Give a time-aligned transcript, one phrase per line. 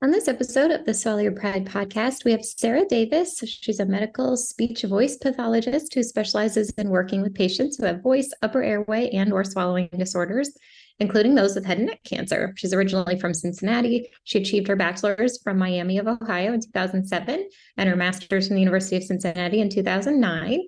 [0.00, 3.42] On this episode of the Swallow Your Pride podcast, we have Sara Davis.
[3.44, 8.30] She's a medical speech voice pathologist who specializes in working with patients who have voice,
[8.40, 10.56] upper airway, and or swallowing disorders,
[11.00, 12.54] including those with head and neck cancer.
[12.56, 14.08] She's originally from Cincinnati.
[14.22, 18.62] She achieved her bachelor's from Miami of Ohio in 2007 and her master's from the
[18.62, 20.60] University of Cincinnati in 2009.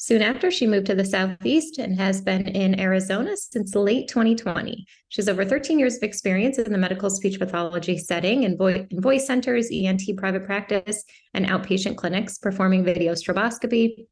[0.00, 4.86] Soon after, she moved to the Southeast and has been in Arizona since late 2020.
[5.08, 8.86] She has over 13 years of experience in the medical speech pathology setting in, vo-
[8.88, 11.02] in voice centers, ENT private practice,
[11.34, 14.06] and outpatient clinics, performing video stroboscopy,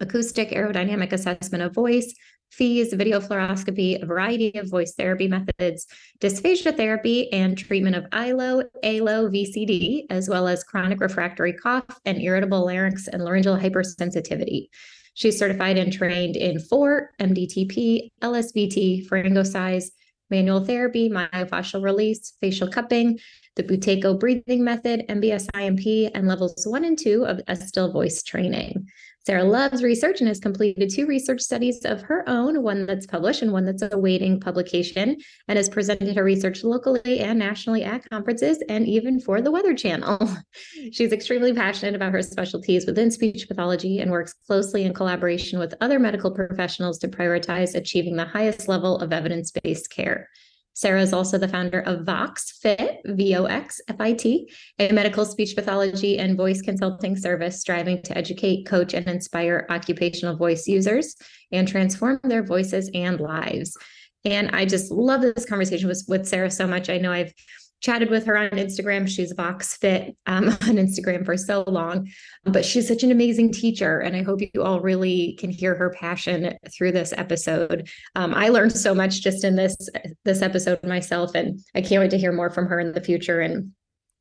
[0.00, 2.12] acoustic aerodynamic assessment of voice,
[2.50, 5.86] FEES, video fluoroscopy, a variety of voice therapy methods,
[6.18, 12.20] dysphagia therapy, and treatment of ILO, ALO, VCD, as well as chronic refractory cough and
[12.20, 14.66] irritable larynx and laryngeal hypersensitivity.
[15.14, 19.90] She's certified and trained in FORT, MDTP, LSVT, Pharyngocise,
[20.30, 23.18] manual therapy, myofascial release, facial cupping,
[23.56, 28.86] the Buteyko breathing method, MBS-IMP, and levels one and two of Estill voice training.
[29.26, 33.42] Sara loves research and has completed two research studies of her own, one that's published
[33.42, 38.62] and one that's awaiting publication, and has presented her research locally and nationally at conferences
[38.70, 40.18] and even for the Weather Channel.
[40.92, 45.74] She's extremely passionate about her specialties within speech pathology and works closely in collaboration with
[45.82, 50.28] other medical professionals to prioritize achieving the highest level of evidence based care.
[50.74, 54.92] Sara is also the founder of Vox Fit, V O X F I T, a
[54.92, 60.66] medical speech pathology and voice consulting service striving to educate, coach, and inspire occupational voice
[60.66, 61.16] users
[61.52, 63.76] and transform their voices and lives.
[64.24, 66.88] And I just love this conversation with, with Sara so much.
[66.88, 67.32] I know I've
[67.80, 69.08] chatted with her on Instagram.
[69.08, 72.10] She's Vox Fit um, on Instagram for so long,
[72.44, 74.00] but she's such an amazing teacher.
[74.00, 77.88] And I hope you all really can hear her passion through this episode.
[78.14, 79.76] Um, I learned so much just in this
[80.24, 83.40] this episode myself, and I can't wait to hear more from her in the future
[83.40, 83.72] and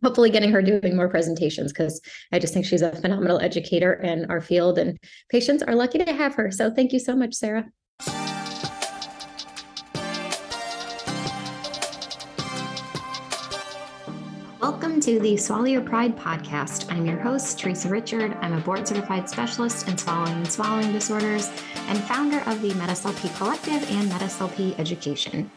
[0.02, 2.00] hopefully getting her doing more presentations because
[2.32, 4.98] I just think she's a phenomenal educator in our field and
[5.30, 6.52] patients are lucky to have her.
[6.52, 7.66] So thank you so much, Sara.
[15.00, 16.92] To the Swallow Your Pride podcast.
[16.92, 18.36] I'm your host, Teresa Richard.
[18.42, 21.50] I'm a board certified specialist in swallowing and swallowing disorders
[21.88, 25.50] and founder of the MedSLP Collective and MedSLP Education.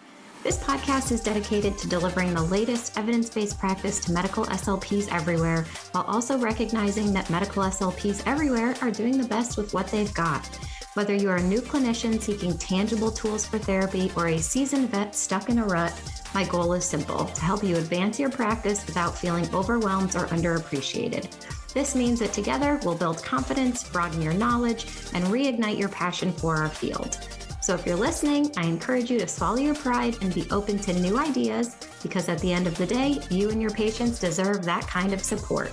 [0.44, 5.66] This podcast is dedicated to delivering the latest evidence based practice to medical SLPs everywhere,
[5.90, 10.46] while also recognizing that medical SLPs everywhere are doing the best with what they've got.
[10.94, 15.16] Whether you are a new clinician seeking tangible tools for therapy or a seasoned vet
[15.16, 15.92] stuck in a rut,
[16.34, 21.28] my goal is simple to help you advance your practice without feeling overwhelmed or underappreciated.
[21.72, 26.56] This means that together we'll build confidence, broaden your knowledge, and reignite your passion for
[26.56, 27.18] our field.
[27.60, 30.92] So if you're listening, I encourage you to swallow your pride and be open to
[30.92, 34.86] new ideas because at the end of the day, you and your patients deserve that
[34.86, 35.70] kind of support.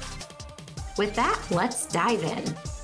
[0.97, 2.78] With that, let's dive in.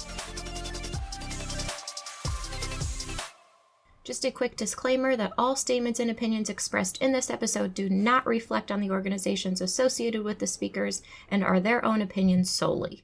[4.06, 8.28] Just a quick disclaimer that all statements and opinions expressed in this episode do not
[8.28, 11.02] reflect on the organizations associated with the speakers
[11.32, 13.04] and are their own opinions solely.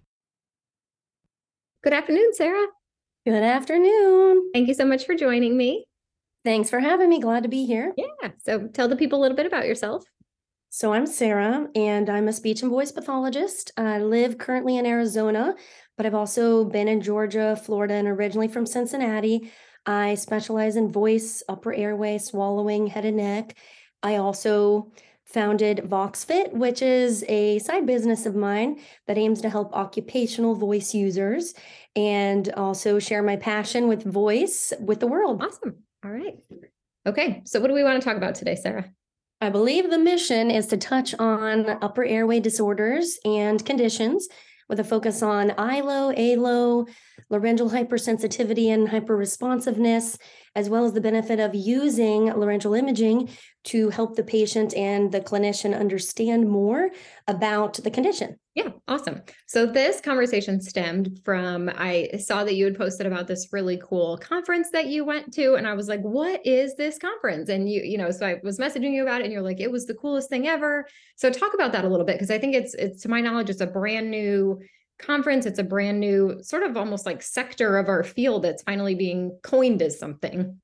[1.84, 2.68] Good afternoon, Sara.
[3.26, 4.52] Good afternoon.
[4.54, 5.86] Thank you so much for joining me.
[6.46, 7.20] Thanks for having me.
[7.20, 7.94] Glad to be here.
[7.98, 8.30] Yeah.
[8.38, 10.04] So tell the people a little bit about yourself.
[10.70, 13.72] So I'm Sara, and I'm a speech and voice pathologist.
[13.76, 15.56] I live currently in Arizona,
[15.98, 19.52] but I've also been in Georgia, Florida, and originally from Cincinnati.
[19.86, 23.56] I specialize in voice, upper airway, swallowing, head and neck.
[24.04, 24.92] I also
[25.26, 30.94] founded VoxFit, which is a side business of mine that aims to help occupational voice
[30.94, 31.54] users
[31.96, 35.42] and also share my passion with voice with the world.
[35.42, 35.78] Awesome.
[36.04, 36.38] All right.
[37.06, 37.42] Okay.
[37.46, 38.92] So, what do we want to talk about today, Sara?
[39.40, 44.28] I believe the mission is to touch on upper airway disorders and conditions
[44.70, 46.86] with a focus on ILO, ALO,
[47.32, 50.18] laryngeal hypersensitivity and hyperresponsiveness,
[50.56, 53.30] as well as the benefit of using laryngeal imaging
[53.64, 56.90] to help the patient and the clinician understand more
[57.28, 58.38] about the condition.
[58.54, 59.22] Yeah, awesome.
[59.48, 64.18] So this conversation stemmed from I saw that you had posted about this really cool
[64.18, 67.82] conference that you went to and I was like, "What is this conference?" And you
[67.82, 69.94] you know, so I was messaging you about it and you're like, "It was the
[69.94, 70.86] coolest thing ever."
[71.16, 73.50] So talk about that a little bit because I think it's it's to my knowledge
[73.50, 74.60] it's a brand new
[75.02, 75.46] conference.
[75.46, 79.38] It's a brand new sort of almost like sector of our field that's finally being
[79.44, 80.60] coined as something.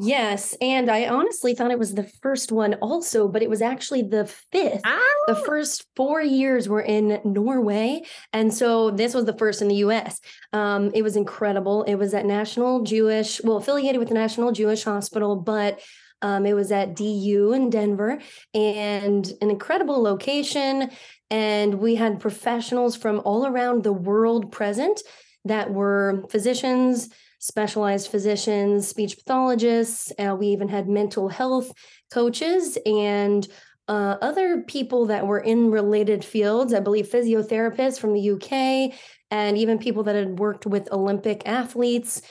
[0.00, 0.56] Yes.
[0.60, 4.26] And I honestly thought it was the first one also, but it was actually the
[4.26, 4.82] fifth.
[4.84, 5.24] Oh.
[5.26, 8.02] The first four years were in Norway.
[8.32, 10.20] And so this was the first in the US.
[10.52, 11.82] Um, it was incredible.
[11.82, 15.80] It was at National Jewish, well, affiliated with the National Jewish Hospital, but
[16.20, 18.18] Um, it was at DU in Denver
[18.52, 20.90] and an incredible location.
[21.30, 25.00] And we had professionals from all around the world present
[25.44, 30.12] that were physicians, specialized physicians, speech pathologists.
[30.18, 31.70] Uh, we even had mental health
[32.10, 33.46] coaches and
[33.88, 36.74] uh, other people that were in related fields.
[36.74, 38.94] I believe physiotherapists from the UK
[39.30, 42.22] and even people that had worked with Olympic athletes.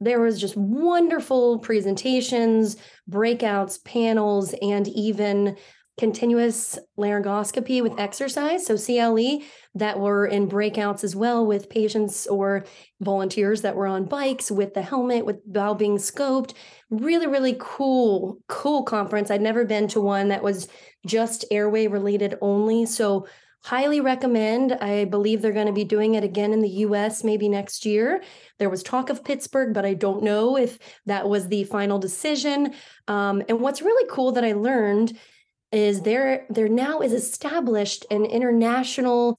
[0.00, 2.76] There was just wonderful presentations,
[3.10, 5.56] breakouts, panels, and even
[6.00, 9.42] continuous laryngoscopy with exercise, so CLE,
[9.74, 12.64] that were in breakouts as well with patients or
[13.00, 16.54] volunteers that were on bikes with the helmet, with while being scoped.
[16.88, 19.30] Really, really cool, cool conference.
[19.30, 20.68] I'd never been to one that was
[21.06, 22.86] just airway related only.
[22.86, 23.26] So
[23.62, 24.72] highly recommend.
[24.72, 28.22] I believe they're going to be doing it again in the US maybe next year.
[28.58, 32.72] There was talk of Pittsburgh, but I don't know if that was the final decision.
[33.06, 35.12] Um, and what's really cool that I learned
[35.72, 39.38] is there there now is established an international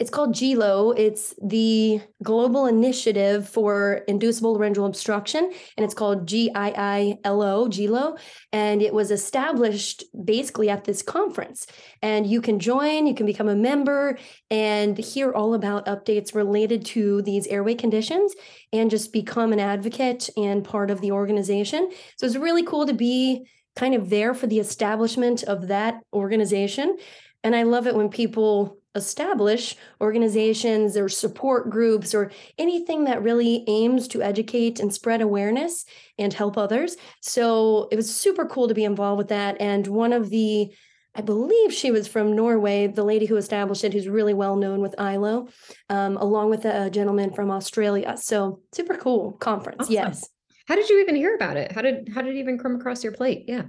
[0.00, 0.92] it's called GLO.
[0.92, 8.16] It's the Global Initiative for Inducible Laryngeal Obstruction, and it's called GIILO, GLO.
[8.50, 11.66] And it was established basically at this conference.
[12.00, 14.18] And you can join, you can become a member,
[14.50, 18.34] and hear all about updates related to these airway conditions
[18.72, 21.90] and just become an advocate and part of the organization.
[22.16, 26.96] So it's really cool to be kind of there for the establishment of that organization.
[27.42, 33.64] And I love it when people establish organizations or support groups or anything that really
[33.68, 35.84] aims to educate and spread awareness
[36.18, 36.96] and help others.
[37.22, 39.60] So it was super cool to be involved with that.
[39.60, 40.72] And one of the
[41.12, 44.80] I believe she was from Norway, the lady who established it, who's really well known
[44.80, 45.48] with ILO,
[45.88, 48.16] um, along with a gentleman from Australia.
[48.16, 49.82] So super cool conference.
[49.82, 49.92] Awesome.
[49.92, 50.28] Yes.
[50.70, 51.72] How did you even hear about it?
[51.72, 53.46] How did how did it even come across your plate?
[53.48, 53.64] Yeah.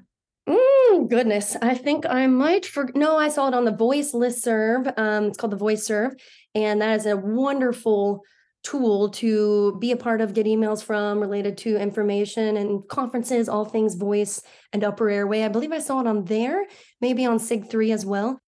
[0.48, 4.44] Mm, goodness, I think I might for no, I saw it on the Voice list
[4.44, 4.88] serve.
[4.98, 6.14] Um, it's called the Voice Serve,
[6.54, 8.22] and that is a wonderful
[8.64, 13.66] tool to be a part of, get emails from related to information and conferences, all
[13.66, 14.40] things voice
[14.72, 15.42] and upper airway.
[15.42, 16.68] I believe I saw it on there,
[17.02, 18.40] maybe on SIG three as well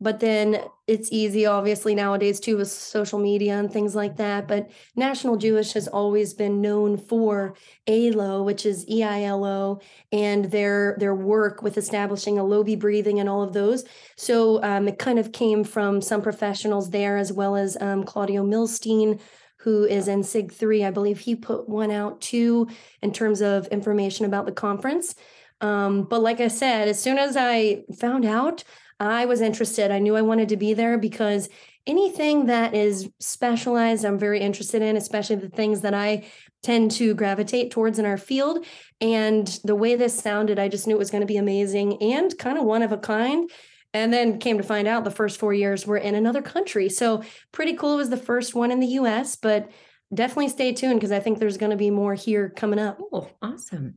[0.00, 4.48] but then it's easy obviously nowadays too with social media and things like that.
[4.48, 7.54] But national jewish has always been known for
[7.86, 13.42] alo which is eilo and their their work with establishing a lobi breathing and all
[13.42, 13.84] of those.
[14.16, 18.42] So um, it kind of came from some professionals there as well as um, claudio
[18.42, 19.20] milstein
[19.58, 22.66] who is in sig 3 i believe he put one out too
[23.02, 25.14] in terms of information about the conference.
[25.62, 28.64] Um, but like i said as soon as i found out
[29.00, 29.90] I was interested.
[29.90, 31.48] I knew I wanted to be there because
[31.86, 36.26] anything that is specialized, I'm very interested in, especially the things that I
[36.62, 38.64] tend to gravitate towards in our field.
[39.00, 42.36] And the way this sounded, I just knew it was going to be amazing and
[42.38, 43.50] kind of one of a kind.
[43.92, 46.88] And then came to find out the first four years were in another country.
[46.88, 47.94] So pretty cool.
[47.94, 49.68] It was the first one in the US, but
[50.14, 53.00] definitely stay tuned because I think there's going to be more here coming up.
[53.12, 53.96] Oh, awesome.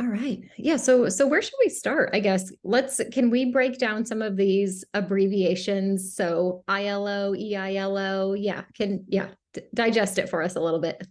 [0.00, 0.40] All right.
[0.56, 0.78] Yeah.
[0.78, 2.10] So so where should we start?
[2.14, 6.16] I guess let's can we break down some of these abbreviations?
[6.16, 8.34] So ILO, EILO.
[8.40, 8.62] Yeah.
[8.74, 11.06] Can yeah, d- digest it for us a little bit.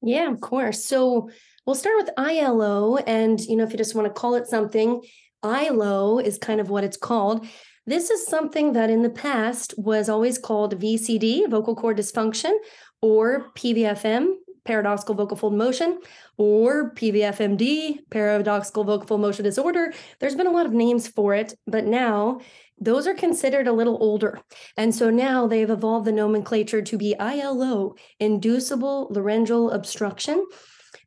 [0.00, 0.84] Yeah, of course.
[0.84, 1.28] So
[1.66, 5.02] we'll start with ILO and you know if you just want to call it something,
[5.42, 7.48] ILO is kind of what it's called.
[7.84, 12.52] This is something that in the past was always called VCD, vocal cord dysfunction,
[13.02, 14.34] or PVFM,
[14.64, 16.00] paradoxical vocal fold motion,
[16.36, 19.92] or PVFMD, paradoxical vocal fold motion disorder.
[20.18, 22.40] There's been a lot of names for it, but now
[22.78, 24.40] those are considered a little older.
[24.76, 30.46] And so now they've evolved the nomenclature to be ILO, inducible laryngeal obstruction.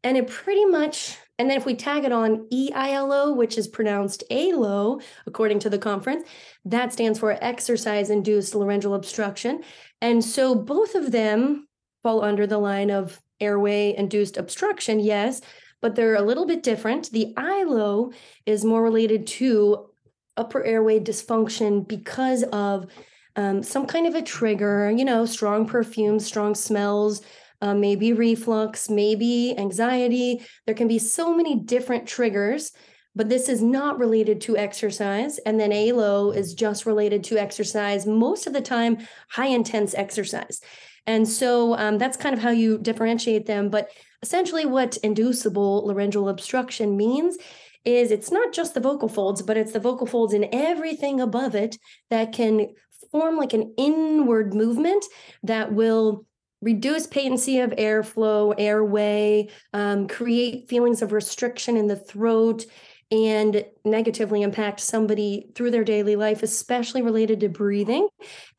[0.04, 4.24] And it pretty much, and then if we tag it on EILO, which is pronounced
[4.30, 6.28] ALO, according to the conference,
[6.66, 9.64] that stands for exercise induced laryngeal obstruction.
[10.02, 11.68] And so both of them
[12.04, 15.42] fall under the line of airway induced obstruction, yes,
[15.82, 17.12] but they're a little bit different.
[17.12, 18.12] The ILO
[18.46, 19.90] is more related to
[20.38, 22.88] upper airway dysfunction because of
[23.36, 27.22] um, some kind of a trigger, you know, strong perfumes, strong smells,
[27.62, 30.42] uh, maybe reflux, maybe anxiety.
[30.66, 32.72] There can be so many different triggers,
[33.16, 35.38] but this is not related to exercise.
[35.40, 38.98] And then ALO is just related to exercise, most of the time,
[39.30, 40.62] high intense exercise.
[41.06, 43.70] And so um, that's kind of how you differentiate them.
[43.70, 43.90] But
[44.22, 47.38] essentially, what inducible laryngeal obstruction means
[47.86, 51.56] is it's not just the vocal folds, but it's the vocal folds and everything above
[51.56, 51.78] it
[52.10, 52.74] that can
[53.12, 55.06] form like an inward movement
[55.44, 56.26] that will
[56.62, 62.66] reduce patency of airflow, airway, um, create feelings of restriction in the throat.
[63.12, 68.08] And negatively impact somebody through their daily life, especially related to breathing.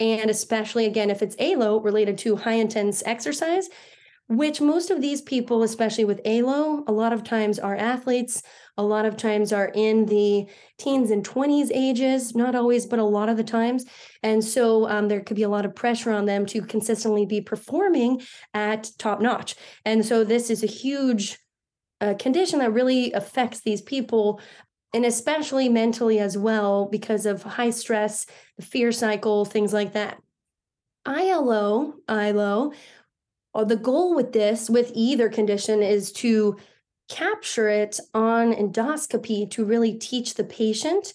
[0.01, 3.69] And especially, again, if it's ALO related to high intense exercise,
[4.29, 8.43] which most of these people, especially with ALO, a lot of times are athletes,
[8.79, 10.47] a lot of times are in the
[10.79, 13.85] teens and 20s ages, not always, but a lot of the times.
[14.23, 17.43] And so um, there could be a lot of pressure on them to consistently be
[17.43, 18.23] performing
[18.55, 19.57] at top notch.
[19.85, 21.39] And so this is a huge
[22.01, 24.41] uh, condition that really affects these people
[24.93, 30.19] and especially mentally as well because of high stress, the fear cycle, things like that.
[31.05, 32.73] ILO, ILO
[33.55, 36.57] uh, the goal with this, with either condition, is to
[37.09, 41.15] capture it on endoscopy to really teach the patient.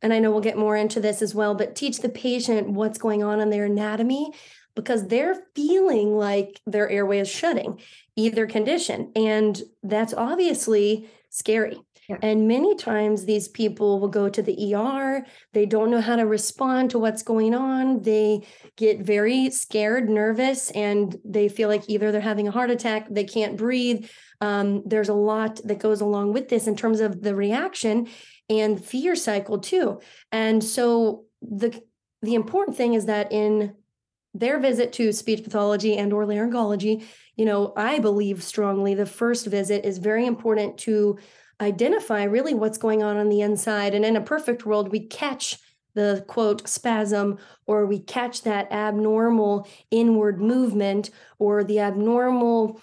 [0.00, 2.98] And I know we'll get more into this as well, but teach the patient what's
[2.98, 4.32] going on in their anatomy
[4.74, 7.80] because they're feeling like their airway is shutting,
[8.16, 9.10] either condition.
[9.16, 11.80] And that's obviously scary.
[12.08, 12.18] Yeah.
[12.20, 15.24] And many times these people will go to the ER.
[15.52, 18.02] They don't know how to respond to what's going on.
[18.02, 23.06] They get very scared, nervous, and they feel like either they're having a heart attack,
[23.08, 24.06] they can't breathe.
[24.40, 28.08] Um, there's a lot that goes along with this in terms of the reaction
[28.50, 30.00] and fear cycle too.
[30.32, 31.80] And so the
[32.20, 33.74] the important thing is that in
[34.34, 37.04] their visit to speech pathology and or laryngology,
[37.36, 41.18] you know, I believe strongly the first visit is very important to
[41.60, 43.94] identify really what's going on on the inside.
[43.94, 45.58] And in a perfect world, we catch
[45.94, 52.80] the quote spasm, or we catch that abnormal inward movement or the abnormal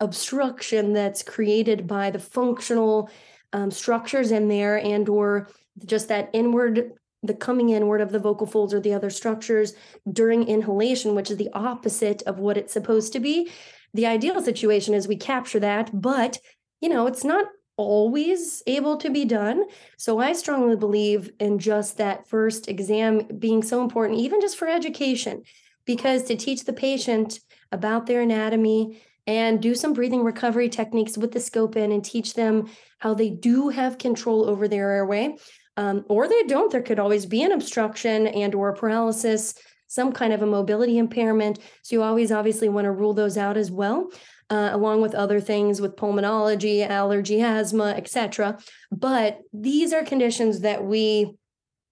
[0.00, 3.10] obstruction that's created by the functional
[3.52, 5.48] um, structures in there and or
[5.84, 6.92] just that inward
[7.22, 9.74] the coming inward of the vocal folds or the other structures
[10.10, 13.50] during inhalation which is the opposite of what it's supposed to be
[13.92, 16.38] the ideal situation is we capture that but
[16.80, 17.46] you know it's not
[17.80, 19.64] always able to be done.
[19.96, 24.68] So I strongly believe in just that first exam being so important, even just for
[24.68, 25.42] education,
[25.86, 27.40] because to teach the patient
[27.72, 32.34] about their anatomy and do some breathing recovery techniques with the scope in and teach
[32.34, 35.36] them how they do have control over their airway.
[35.80, 39.54] Um, or they don't there could always be an obstruction and or paralysis
[39.86, 43.56] some kind of a mobility impairment so you always obviously want to rule those out
[43.56, 44.10] as well
[44.50, 48.58] uh, along with other things with pulmonology, allergy, asthma, etc.
[48.90, 51.36] But these are conditions that we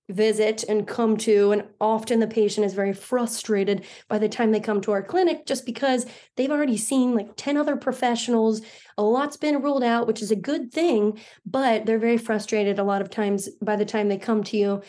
[0.08, 4.60] visit and come to and often the patient is very frustrated by the time they
[4.60, 8.62] come to our clinic just because they've already seen like 10 other professionals
[8.96, 12.84] a lot's been ruled out which is a good thing but they're very frustrated a
[12.84, 14.82] lot of times by the time they come to you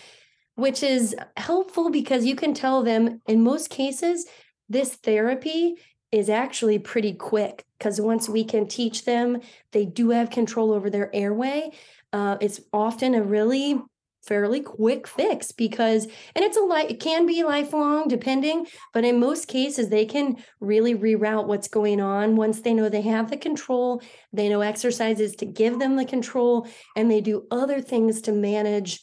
[0.55, 4.25] which is helpful because you can tell them in most cases
[4.69, 5.75] this therapy
[6.11, 9.39] is actually pretty quick because once we can teach them,
[9.71, 11.71] they do have control over their airway.
[12.11, 13.79] Uh, it's often a really
[14.21, 19.19] fairly quick fix because and it's a life it can be lifelong depending but in
[19.19, 23.37] most cases they can really reroute what's going on once they know they have the
[23.37, 24.01] control
[24.33, 28.99] they know exercises to give them the control and they do other things to manage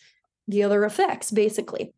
[0.48, 1.94] the other effects basically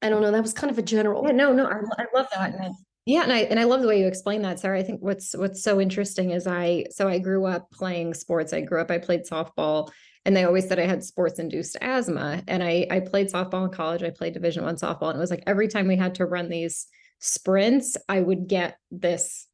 [0.00, 2.28] i don't know that was kind of a general yeah, no no I, I love
[2.32, 2.74] that and
[3.08, 4.78] yeah, and I and I love the way you explain that, Sara.
[4.78, 8.52] I think what's what's so interesting is I so I grew up playing sports.
[8.52, 9.88] I grew up I played softball,
[10.28, 12.42] and they always said I had sports induced asthma.
[12.48, 14.02] And I I played softball in college.
[14.02, 16.50] I played Division One softball, and it was like every time we had to run
[16.50, 16.86] these
[17.18, 19.46] sprints, I would get this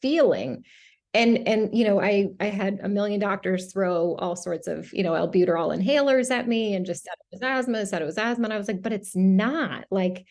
[0.00, 0.64] feeling.
[1.12, 5.02] And and you know, I I had a million doctors throw all sorts of you
[5.02, 8.44] know albuterol inhalers at me and just said it was asthma, said it was asthma,
[8.44, 10.24] and I was like, but it's not like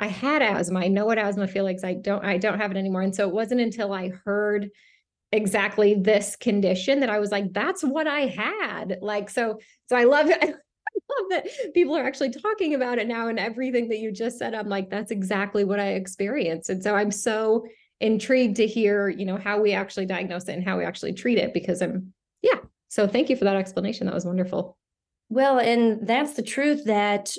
[0.00, 0.80] I had asthma.
[0.80, 1.84] I know what asthma feels like.
[1.84, 3.02] I don't I don't have it anymore.
[3.02, 4.70] And so it wasn't until I heard
[5.32, 8.98] exactly this condition that I was like, that's what I had.
[9.00, 10.42] Like so so I love it.
[10.42, 14.38] I love that people are actually talking about it now and everything that you just
[14.38, 14.54] said.
[14.54, 16.70] I'm like, that's exactly what I experienced.
[16.70, 17.66] And so I'm so
[18.00, 21.38] intrigued to hear, you know, how we actually diagnose it and how we actually treat
[21.38, 22.58] it because I'm yeah.
[22.88, 24.06] So thank you for that explanation.
[24.06, 24.76] That was wonderful.
[25.28, 27.36] Well, and that's the truth that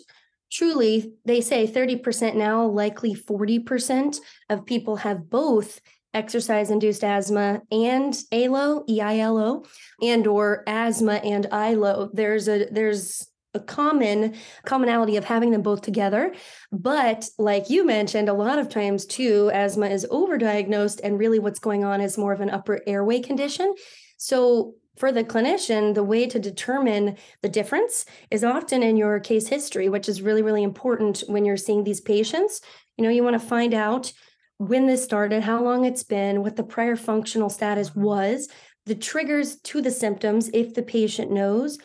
[0.52, 4.18] truly, they say 30% now, likely 40%
[4.50, 5.80] of people have both
[6.14, 9.68] exercise induced asthma and ALO, EILO,
[10.02, 12.10] and or asthma and ILO.
[12.14, 14.36] There's a there's a common
[14.66, 16.34] commonality of having them both together.
[16.72, 21.60] But like you mentioned, a lot of times too, asthma is overdiagnosed, and really what's
[21.60, 23.74] going on is more of an upper airway condition.
[24.18, 29.48] So for the clinician, the way to determine the difference is often in your case
[29.48, 32.62] history, which is really, really important when you're seeing these patients.
[32.98, 34.12] You know, you want to find out
[34.58, 38.04] when this started, how long it's been, what the prior functional status mm-hmm.
[38.04, 38.50] was,
[38.86, 41.78] the triggers to the symptoms, if the patient knows,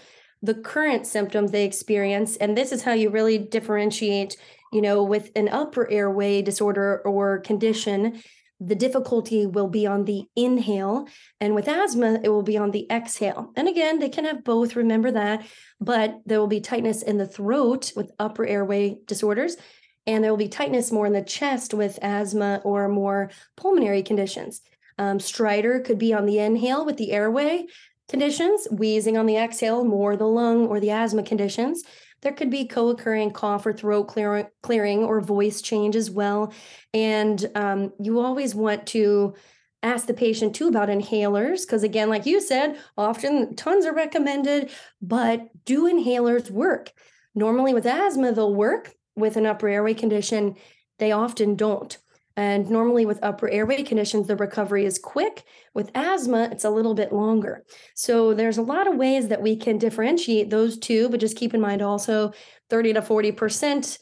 [0.43, 2.37] the current symptoms they experience.
[2.37, 4.37] And this is how you really differentiate,
[4.73, 8.23] you know, with an upper airway disorder or condition
[8.65, 11.09] the difficulty will be on the inhale.
[11.41, 13.53] And with asthma, it will be on the exhale.
[13.57, 15.45] And again, they can have both, remember that,
[15.81, 19.57] but there will be tightness in the throat with upper airway disorders.
[20.07, 24.61] And there will be tightness more in the chest with asthma or more pulmonary conditions.
[24.99, 27.67] Um, stridor could be on the inhale with the airway
[28.09, 31.83] conditions, wheezing on the exhale, more the lung or the asthma conditions.
[32.21, 36.53] There could be co occurring cough or throat clear- clearing or voice change as well.
[36.95, 39.35] And um, you always want to
[39.83, 44.71] ask the patient too about inhalers because again like you said often tons are recommended
[45.01, 46.93] but do inhalers work
[47.35, 50.57] normally with asthma they'll work with an upper airway condition
[50.99, 51.99] they often don't
[52.37, 55.45] and normally with upper airway conditions, the recovery is quick.
[55.75, 57.65] With asthma, it's a little bit longer.
[57.95, 61.53] So there's a lot of ways that we can differentiate those two, but just keep
[61.53, 62.33] in mind also
[62.71, 63.99] 30 to 40%,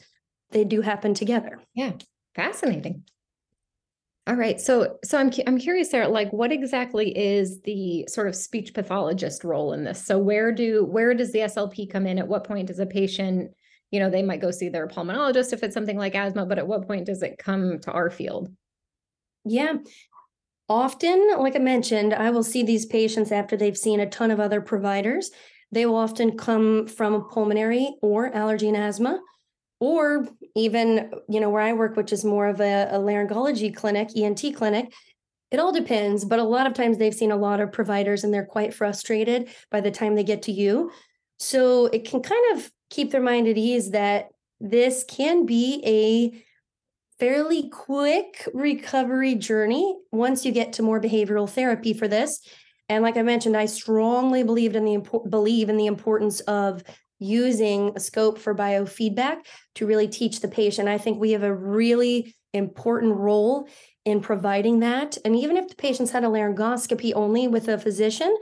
[0.51, 1.59] they do happen together.
[1.73, 1.93] Yeah,
[2.35, 3.03] fascinating.
[4.27, 4.61] All right.
[4.61, 9.43] So so I'm I'm curious there like what exactly is the sort of speech pathologist
[9.43, 10.05] role in this?
[10.05, 12.19] So where do where does the SLP come in?
[12.19, 13.51] At what point does a patient
[13.91, 16.67] you know, they might go see their pulmonologist if it's something like asthma, but at
[16.67, 18.49] what point does it come to our field?
[19.45, 19.75] Yeah.
[20.69, 24.39] Often, like I mentioned, I will see these patients after they've seen a ton of
[24.39, 25.29] other providers.
[25.71, 29.19] They will often come from pulmonary or allergy and asthma,
[29.81, 34.09] or even, you know, where I work, which is more of a, a laryngology clinic,
[34.15, 34.93] ENT clinic.
[35.49, 38.33] It all depends, but a lot of times they've seen a lot of providers and
[38.33, 40.91] they're quite frustrated by the time they get to you.
[41.39, 44.29] So it can kind of keep their mind at ease that
[44.59, 46.43] this can be a
[47.19, 52.41] fairly quick recovery journey once you get to more behavioral therapy for this.
[52.89, 56.83] And like I mentioned, I strongly believed in the believe in the importance of
[57.19, 59.37] using a scope for biofeedback
[59.75, 60.89] to really teach the patient.
[60.89, 63.69] I think we have a really important role
[64.03, 65.17] in providing that.
[65.23, 68.35] And even if the patient's had a laryngoscopy only with a physician,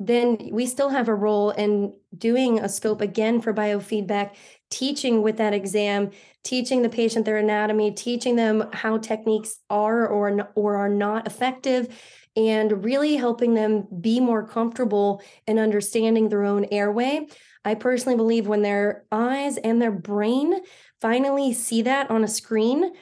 [0.00, 4.34] then we still have a role in doing a scope again for biofeedback,
[4.70, 6.10] teaching with that exam,
[6.42, 11.94] teaching the patient their anatomy, teaching them how techniques are or, or are not effective,
[12.34, 17.26] and really helping them be more comfortable in understanding their own airway.
[17.62, 20.60] I personally believe when their eyes and their brain
[21.02, 22.92] finally see that on a screen,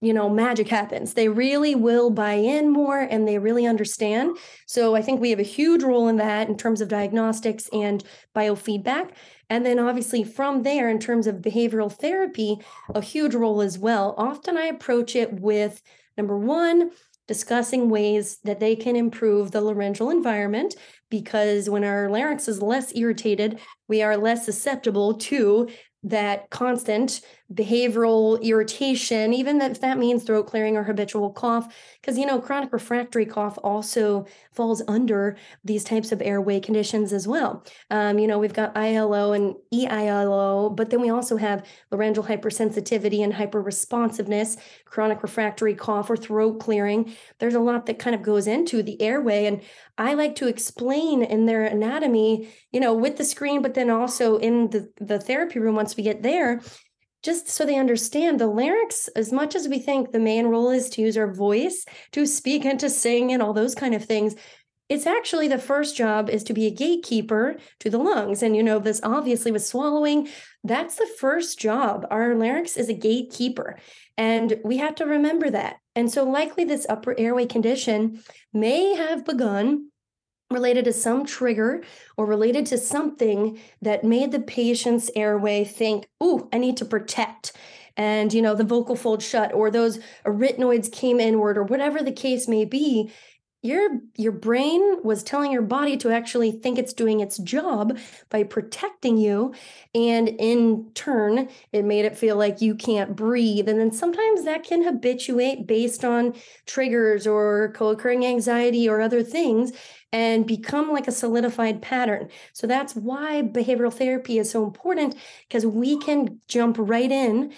[0.00, 1.14] you know, magic happens.
[1.14, 4.36] They really will buy in more and they really understand.
[4.66, 8.04] So I think we have a huge role in that in terms of diagnostics and
[8.34, 9.10] biofeedback.
[9.50, 12.58] And then obviously from there, in terms of behavioral therapy,
[12.94, 14.14] a huge role as well.
[14.16, 15.82] Often I approach it with
[16.16, 16.90] number one,
[17.26, 20.74] discussing ways that they can improve the laryngeal environment
[21.10, 23.58] because when our larynx is less irritated,
[23.88, 25.68] we are less susceptible to
[26.04, 27.20] that constant
[27.52, 32.72] behavioral irritation, even if that means throat clearing or habitual cough, because you know chronic
[32.72, 37.64] refractory cough also falls under these types of airway conditions as well.
[37.90, 43.24] Um, you know, we've got ILO and EILO, but then we also have laryngeal hypersensitivity
[43.24, 47.14] and hyperresponsiveness, chronic refractory cough or throat clearing.
[47.38, 49.62] There's a lot that kind of goes into the airway, and
[49.96, 54.36] I like to explain in their anatomy, you know, with the screen, but then also
[54.36, 56.60] in the the therapy room once we get there
[57.28, 60.88] just so they understand the larynx as much as we think the main role is
[60.88, 64.34] to use our voice to speak and to sing and all those kind of things
[64.88, 68.42] it's actually the first job is to be a gatekeeper to the lungs.
[68.42, 70.28] And you know this obviously with swallowing
[70.64, 72.06] that's the first job.
[72.10, 73.78] Our larynx is a gatekeeper.
[74.16, 75.76] And we have to remember that.
[75.94, 78.22] And so likely this upper airway condition
[78.54, 79.90] may have begun
[80.50, 81.82] related to some trigger
[82.16, 87.52] or related to something that made the patient's airway think, "Ooh, I need to protect."
[87.96, 92.12] And you know, the vocal fold shut or those arytenoids came inward or whatever the
[92.12, 93.10] case may be,
[93.60, 97.98] your your brain was telling your body to actually think it's doing its job
[98.30, 99.52] by protecting you.
[99.96, 103.68] And in turn it made it feel like you can't breathe.
[103.68, 106.34] And then sometimes that can habituate based on
[106.66, 109.72] triggers or co-occurring anxiety or other things
[110.12, 112.28] and become like a solidified pattern.
[112.52, 115.16] So that's why behavioral therapy is so important
[115.48, 117.52] because we can jump right in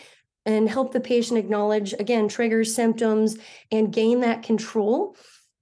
[0.46, 3.36] and help the patient acknowledge, again, triggers, symptoms,
[3.70, 5.16] and gain that control.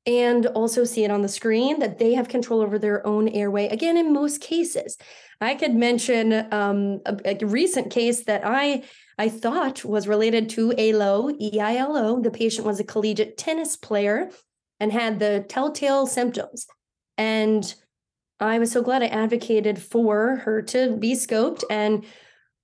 [0.07, 3.69] And also see it on the screen that they have control over their own airway.
[3.69, 4.97] Again, in most cases,
[5.39, 8.85] I could mention um, a, a recent case that I
[9.19, 12.23] I thought was related to ALO, EILO.
[12.23, 14.31] The patient was a collegiate tennis player
[14.81, 16.69] and had the telltale symptoms
[17.19, 17.75] and
[18.41, 21.65] I was so glad I advocated for her to be scoped.
[21.69, 22.05] And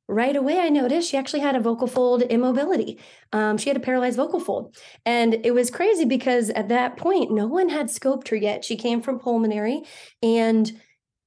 [0.07, 3.01] right away, I noticed she actually had a vocal fold immobility.
[3.33, 4.77] Um, she had a paralyzed vocal fold.
[5.05, 8.65] And it was crazy because at that point, no one had scoped her yet.
[8.65, 9.83] She came from pulmonary.
[10.23, 10.71] And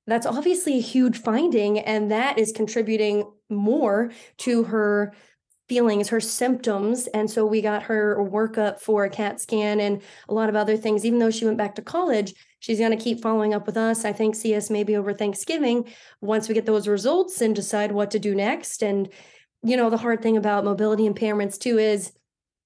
[0.05, 1.79] that's obviously a huge finding.
[1.79, 5.13] And that is contributing more to her
[5.67, 7.07] feelings, her symptoms.
[7.07, 10.77] And so we got her workup for a CAT scan and a lot of other
[10.77, 11.03] things.
[11.05, 14.05] Even though she went back to college, she's going to keep following up with us.
[14.05, 15.85] I think see us maybe over Thanksgiving
[16.21, 18.83] once we get those results and decide what to do next.
[18.83, 19.09] And,
[19.63, 22.11] you know, the hard thing about mobility impairments too is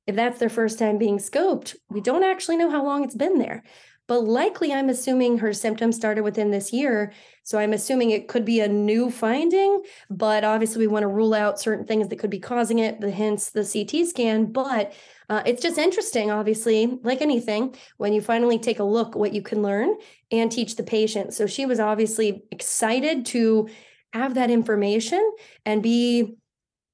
[0.07, 3.37] if that's their first time being scoped, we don't actually know how long it's been
[3.37, 3.63] there
[4.11, 7.13] but likely I'm assuming her symptoms started within this year.
[7.43, 11.33] So I'm assuming it could be a new finding, but obviously we want to rule
[11.33, 14.51] out certain things that could be causing it, the hence the CT scan.
[14.51, 14.91] But
[15.31, 19.41] uh, it's just interesting, obviously, like anything, when you finally take a look what you
[19.41, 19.95] can learn
[20.29, 21.33] and teach the patient.
[21.33, 23.69] So she was obviously excited to
[24.11, 25.23] have that information
[25.65, 26.35] and be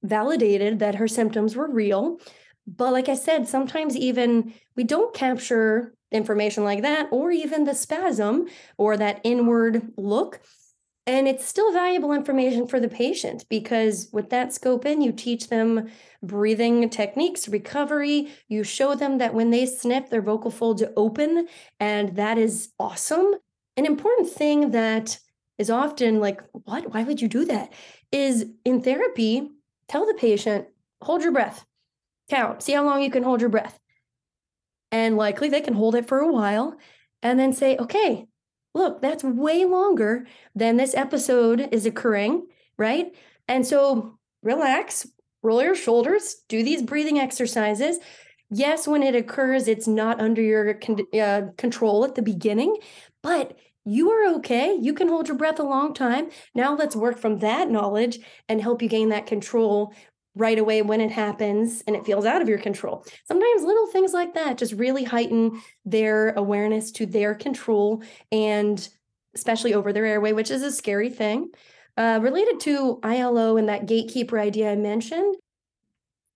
[0.04, 2.20] validated that her symptoms were real.
[2.68, 7.74] But like I said, sometimes even we don't capture information like that, or even the
[7.74, 8.46] spasm
[8.78, 10.42] or that inward look.
[11.08, 15.48] And it's still valuable information for the patient because with that scope in, you teach
[15.48, 15.88] them
[16.22, 18.30] breathing techniques, recovery.
[18.50, 21.48] You show them that when they snip, their vocal folds open,
[21.80, 23.36] and that is awesome.
[23.78, 25.18] An important thing that
[25.58, 26.94] is often like, what?
[26.94, 27.72] Why would you do that?
[28.12, 29.50] Is in therapy,
[29.88, 30.68] tell the patient,
[31.02, 31.66] hold your breath,
[32.30, 33.80] count, see how long you can hold your breath
[34.92, 36.76] and likely they can hold it for a while
[37.22, 38.26] and then say, okay,
[38.74, 43.16] look, that's way longer than this episode is occurring, right?
[43.48, 45.08] And so relax,
[45.44, 47.98] roll your shoulders, do these breathing exercises.
[48.50, 52.78] Yes, when it occurs, it's not under your con- uh, control at the beginning,
[53.22, 54.78] but you are okay.
[54.80, 56.30] You can hold your breath a long time.
[56.54, 59.94] Now let's work from that knowledge and help you gain that control
[60.38, 63.06] right away when it happens and it feels out of your control.
[63.26, 68.88] Sometimes little things like that just really heighten their awareness to their control and
[69.36, 71.50] especially over their airway, which is a scary thing.
[71.96, 75.36] Uh, related to ILO and that gatekeeper idea I mentioned,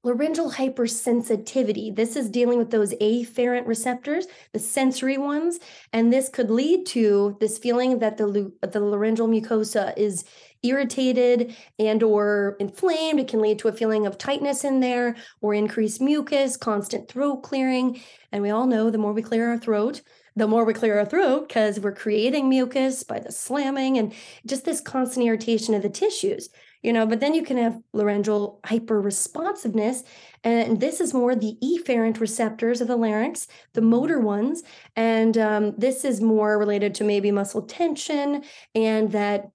[0.03, 1.95] laryngeal hypersensitivity.
[1.95, 5.59] This is dealing with those afferent receptors, the sensory ones,
[5.93, 10.25] and this could lead to this feeling that the, the laryngeal mucosa is
[10.63, 15.53] irritated and or inflamed it can lead to a feeling of tightness in there or
[15.53, 18.01] increased mucus constant throat clearing.
[18.31, 20.01] And we all know the more we clear our throat
[20.33, 24.13] the more we clear our throat because we're creating mucus by the slamming and
[24.45, 26.47] just this constant irritation of the tissues
[26.81, 27.05] you know?
[27.05, 30.03] But then you can have laryngeal hyperresponsiveness
[30.43, 34.63] and this is more the efferent receptors of the larynx the motor ones
[34.95, 38.43] and um, this is more related to maybe muscle tension
[38.73, 39.51] and that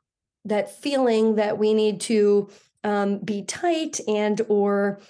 [0.46, 2.48] that feeling that we need to
[2.84, 5.00] um, be tight and or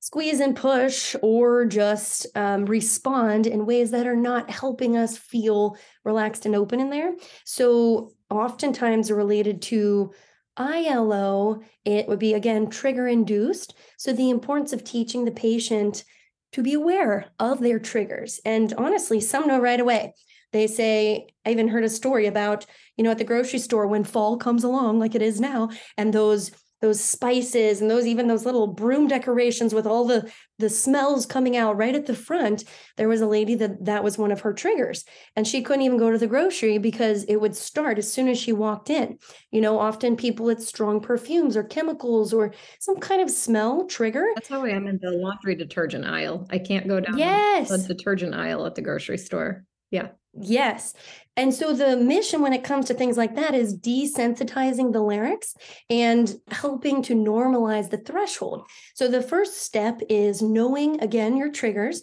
[0.00, 5.76] squeeze and push or just um, respond in ways that are not helping us feel
[6.04, 7.14] relaxed and open in there
[7.44, 10.12] so oftentimes related to
[10.56, 13.74] ILO, it would be again trigger induced.
[13.96, 16.04] So, the importance of teaching the patient
[16.52, 18.40] to be aware of their triggers.
[18.44, 20.14] And honestly, some know right away.
[20.52, 24.04] They say, I even heard a story about, you know, at the grocery store when
[24.04, 26.50] fall comes along, like it is now, and those
[26.82, 31.56] those spices and those even those little broom decorations with all the the smells coming
[31.56, 32.64] out right at the front.
[32.96, 35.04] There was a lady that that was one of her triggers
[35.36, 38.38] and she couldn't even go to the grocery because it would start as soon as
[38.38, 39.18] she walked in.
[39.52, 44.26] You know often people it's strong perfumes or chemicals or some kind of smell trigger.
[44.34, 46.46] That's how i am in the laundry detergent aisle.
[46.50, 47.68] I can't go down yes.
[47.68, 50.94] the detergent aisle at the grocery store yeah Yes.
[51.36, 55.54] And so the mission when it comes to things like that is desensitizing the larynx
[55.90, 58.66] and helping to normalize the threshold.
[58.94, 62.02] So the first step is knowing again your triggers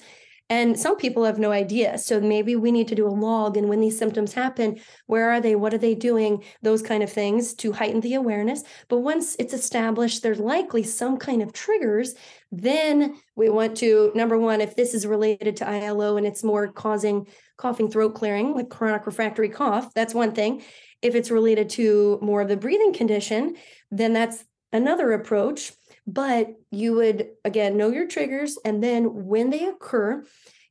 [0.52, 1.99] and some people have no idea.
[1.99, 5.39] So maybe we need to do a log and when these symptoms happen, where are
[5.41, 5.56] they?
[5.56, 6.43] What are they doing?
[6.63, 8.63] Those kind of things to heighten the awareness.
[8.88, 12.15] But once it's established, there's likely some kind of triggers.
[12.52, 16.67] Then we want to, number one, if this is related to ILO and it's more
[16.71, 17.28] causing
[17.60, 20.63] coughing, throat clearing, like chronic refractory cough, that's one thing.
[21.04, 23.56] If it's related to more of the breathing condition,
[23.91, 25.74] then that's another approach
[26.06, 30.24] but you would again know your triggers and then when they occur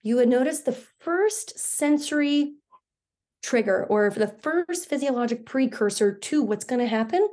[0.02, 2.54] you would notice the first sensory
[3.42, 7.26] trigger or the first physiologic precursor to what's going to happen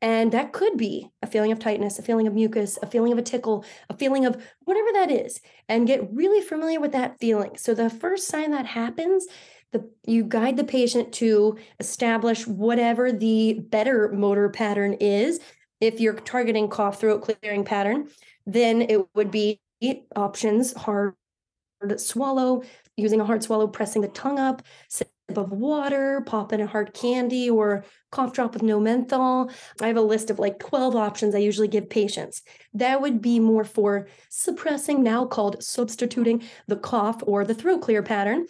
[0.00, 3.18] and that could be a feeling of tightness, a feeling of mucus, a feeling of
[3.18, 7.56] a tickle, a feeling of whatever that is, and get really familiar with that feeling.
[7.56, 9.26] So, the first sign that happens,
[9.72, 15.40] the you guide the patient to establish whatever the better motor pattern is.
[15.80, 18.08] If you're targeting cough throat clearing pattern,
[18.46, 19.60] then it would be
[20.16, 21.14] options hard
[21.96, 22.62] swallow,
[22.96, 24.62] using a hard swallow, pressing the tongue up,
[25.34, 29.50] sip of water, pop in a hard candy, or cough drop with no menthol.
[29.80, 32.42] I have a list of like 12 options I usually give patients.
[32.72, 38.02] That would be more for suppressing, now called substituting the cough or the throat clear
[38.02, 38.46] pattern.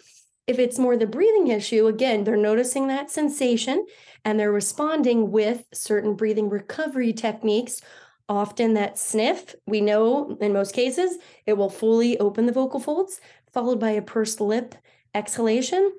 [0.47, 3.83] If it's more the breathing issue, again, they're noticing that sensation
[4.23, 7.81] and they're responding with certain breathing recovery techniques.
[8.29, 11.17] Often that sniff, we know in most cases,
[11.47, 13.19] it will fully open the vocal folds,
[13.53, 14.75] followed by a pursed lip
[15.15, 15.91] exhalation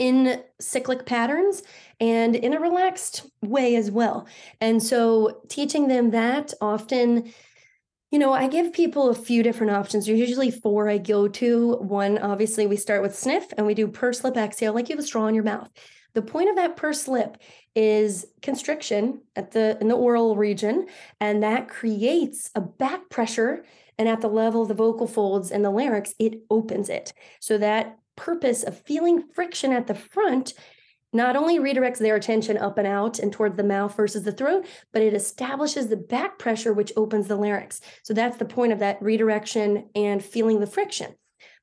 [0.00, 1.62] in cyclic patterns
[2.00, 4.26] and in a relaxed way as well.
[4.60, 7.32] And so teaching them that often
[8.10, 10.06] you know, I give people a few different options.
[10.06, 11.76] There's usually four I go to.
[11.76, 15.04] One, obviously, we start with sniff and we do pursed lip exhale, like you have
[15.04, 15.68] a straw in your mouth.
[16.14, 17.36] The point of that pursed lip
[17.76, 20.88] is constriction at the in the oral region,
[21.20, 23.64] and that creates a back pressure.
[23.96, 27.12] And at the level of the vocal folds and the larynx, it opens it.
[27.38, 30.52] So that purpose of feeling friction at the front
[31.12, 34.64] not only redirects their attention up and out and towards the mouth versus the throat,
[34.92, 37.80] but it establishes the back pressure, which opens the larynx.
[38.04, 41.14] So that's the point of that redirection and feeling the friction.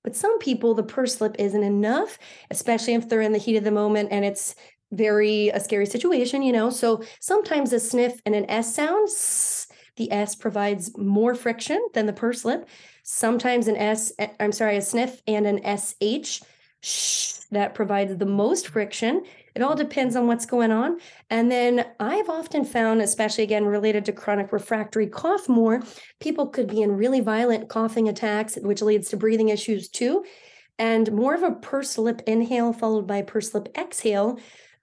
[0.03, 2.17] But some people, the pursed lip isn't enough,
[2.49, 4.55] especially if they're in the heat of the moment and it's
[4.91, 6.69] very a scary situation, you know.
[6.69, 9.07] So sometimes a sniff and an S sound,
[9.95, 12.67] the S provides more friction than the purse lip.
[13.09, 16.41] Sometimes an S, I'm sorry, a sniff and an SH
[16.81, 19.23] shh, that provides the most friction.
[19.55, 20.99] It all depends on what's going on.
[21.29, 25.81] And then I've often found, especially again related to chronic refractory cough, more
[26.19, 30.25] people could be in really violent coughing attacks, which leads to breathing issues too.
[30.77, 34.37] And more of a pursed lip inhale followed by pursed lip exhale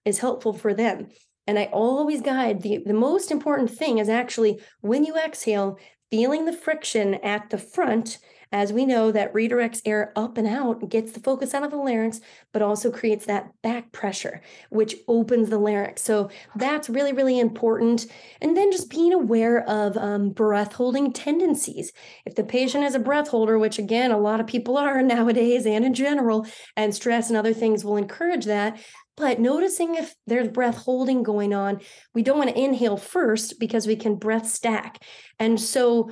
[0.07, 1.09] is helpful for them.
[1.47, 5.77] And I always guide the, the most important thing is actually when you exhale,
[6.15, 8.19] feeling the friction at the front
[8.55, 11.77] as we know, that redirects air up and out, gets the focus out of the
[11.77, 12.21] larynx,
[12.53, 16.03] but also creates that back pressure, which opens the larynx.
[16.03, 18.07] So that's really, really important.
[18.41, 21.93] And then just being aware of um, breath holding tendencies.
[22.25, 25.67] If the patient is a breath holder, which again, a lot of people are nowadays
[25.67, 26.47] and in general,
[26.77, 28.79] and stress and other things will encourage that,
[29.17, 31.81] but noticing if there's breath holding going on,
[32.15, 35.03] we don't want to inhale first because we can breath stack.
[35.39, 36.11] And so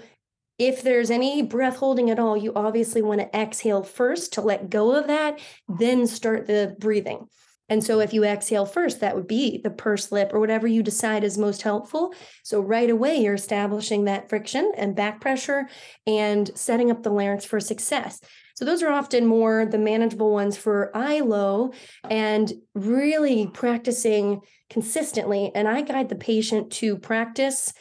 [0.59, 4.71] if there's any breath holding at all, you obviously want to exhale first to let
[4.71, 7.27] go of that, then start the breathing.
[7.69, 10.83] And so if you exhale first, that would be the purse lip or whatever you
[10.83, 12.15] decide is most helpful.
[12.43, 15.69] So right away, you're establishing that friction and back pressure
[16.07, 18.21] and setting up the larynx for success.
[18.55, 21.73] So those are often more the manageable ones for ILO
[22.09, 25.51] and really practicing consistently.
[25.55, 27.73] And I guide the patient to practice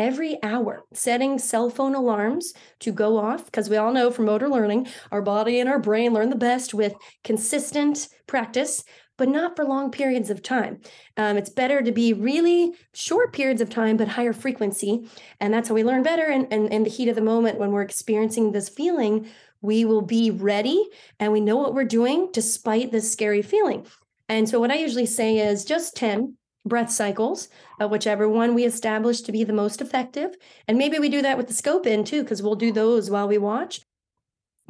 [0.00, 4.48] every hour, setting cell phone alarms to go off, because we all know from motor
[4.48, 8.82] learning, our body and our brain learn the best with consistent practice,
[9.18, 10.80] but not for long periods of time.
[11.18, 15.06] Um, it's better to be really short periods of time, but higher frequency.
[15.38, 16.24] And that's how we learn better.
[16.24, 19.28] And in, the heat of the moment, when we're experiencing this feeling,
[19.62, 23.86] we will be ready and we know what we're doing despite this scary feeling.
[24.28, 27.48] And so, what I usually say is just 10 breath cycles,
[27.80, 30.36] uh, whichever one we establish to be the most effective.
[30.68, 33.28] And maybe we do that with the scope in too, because we'll do those while
[33.28, 33.80] we watch.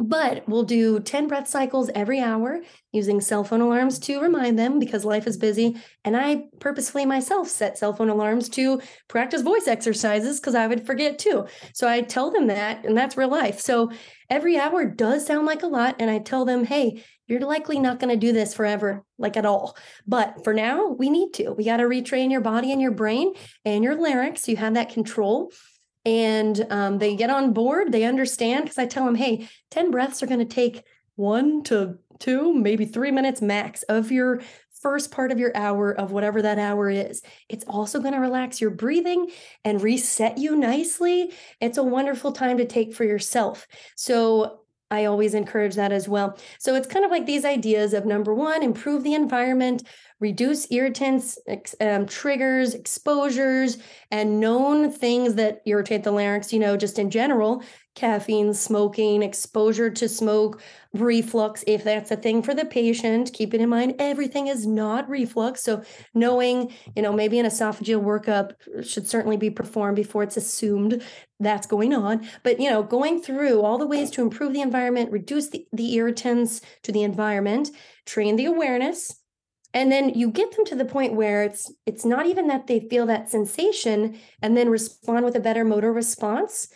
[0.03, 2.61] But we'll do 10 breath cycles every hour
[2.91, 5.77] using cell phone alarms to remind them because life is busy.
[6.07, 10.87] And I purposefully myself set cell phone alarms to practice voice exercises because I would
[10.87, 11.47] forget too.
[11.75, 13.61] So I tell them that, and that's real life.
[13.61, 13.93] So
[14.31, 15.97] every hour does sound like a lot.
[15.99, 19.45] And I tell them, hey, you're likely not going to do this forever, like at
[19.45, 19.77] all.
[20.07, 21.53] But for now, we need to.
[21.53, 23.35] We got to retrain your body and your brain
[23.67, 24.45] and your larynx.
[24.45, 25.53] So you have that control
[26.05, 30.23] and um, they get on board they understand because i tell them hey 10 breaths
[30.23, 30.83] are going to take
[31.17, 34.41] one to two maybe three minutes max of your
[34.81, 37.23] first part of your hour of whatever that hour is.
[37.49, 39.31] It's also going to relax your breathing
[39.65, 41.33] and reset you nicely.
[41.61, 43.67] It's a wonderful time to take for yourself.
[43.95, 44.61] So
[44.91, 46.37] I always encourage that as well.
[46.59, 49.87] So it's kind of like these ideas of number one, improve the environment,
[50.21, 51.39] reduce irritants,
[51.81, 53.79] um, triggers, exposures,
[54.11, 57.63] and known things that irritate the larynx, you know, just in general,
[57.95, 63.33] caffeine, smoking, exposure to smoke, reflux, if that's a thing for the patient.
[63.33, 65.63] Keeping in mind, everything is not reflux.
[65.63, 65.83] So,
[66.15, 68.53] knowing, you know, maybe an esophageal workup
[68.87, 71.03] should certainly be performed before it's assumed
[71.41, 72.29] that's going on.
[72.43, 75.95] But, you know, going through all the ways to improve the environment, reduce the, the
[75.95, 77.71] irritants to the environment,
[78.05, 79.20] train the awareness,
[79.73, 82.81] and then you get them to the point where it's it's not even that they
[82.81, 86.69] feel that sensation and then respond with a better motor response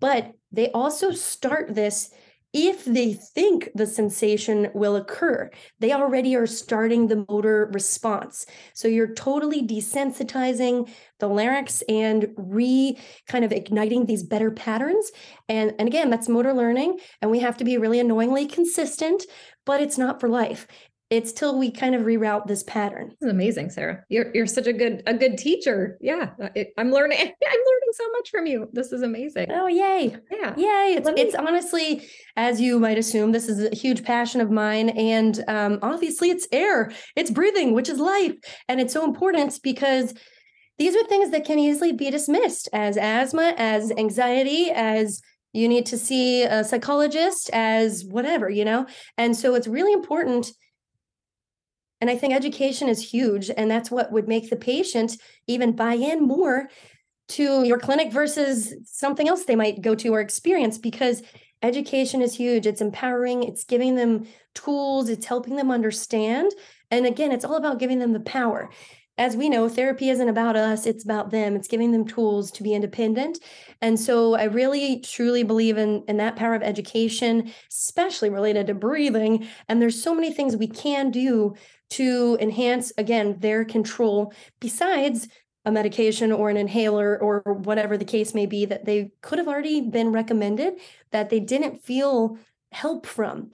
[0.00, 2.10] but they also start this
[2.54, 5.50] if they think the sensation will occur.
[5.80, 8.46] They already are starting the motor response.
[8.72, 10.88] So you're totally desensitizing
[11.20, 15.10] the larynx and re kind of igniting these better patterns.
[15.48, 16.98] And, and again, that's motor learning.
[17.20, 19.24] And we have to be really annoyingly consistent,
[19.66, 20.66] but it's not for life
[21.10, 23.08] it's till we kind of reroute this pattern.
[23.08, 24.04] This is amazing, Sara.
[24.10, 25.96] You're you're such a good a good teacher.
[26.02, 27.18] Yeah, it, I'm learning.
[27.20, 28.68] I'm learning so much from you.
[28.72, 29.50] This is amazing.
[29.50, 30.16] Oh yay!
[30.30, 30.96] Yeah, yay!
[30.98, 31.20] It's, me...
[31.20, 35.78] it's honestly, as you might assume, this is a huge passion of mine, and um,
[35.80, 38.34] obviously, it's air, it's breathing, which is life,
[38.68, 40.12] and it's so important because
[40.78, 45.22] these are things that can easily be dismissed as asthma, as anxiety, as
[45.54, 48.86] you need to see a psychologist, as whatever, you know.
[49.16, 50.52] And so, it's really important
[52.00, 53.50] and I think education is huge.
[53.56, 56.68] And that's what would make the patient even buy in more
[57.30, 61.22] to your clinic versus something else they might go to or experience because
[61.62, 62.66] education is huge.
[62.66, 66.52] It's empowering, it's giving them tools, it's helping them understand.
[66.90, 68.70] And again, it's all about giving them the power.
[69.18, 71.56] As we know, therapy isn't about us, it's about them.
[71.56, 73.40] It's giving them tools to be independent.
[73.82, 78.74] And so I really truly believe in, in that power of education, especially related to
[78.74, 79.48] breathing.
[79.68, 81.54] And there's so many things we can do
[81.90, 85.26] to enhance, again, their control besides
[85.64, 89.48] a medication or an inhaler or whatever the case may be that they could have
[89.48, 90.74] already been recommended
[91.10, 92.38] that they didn't feel
[92.70, 93.50] help from.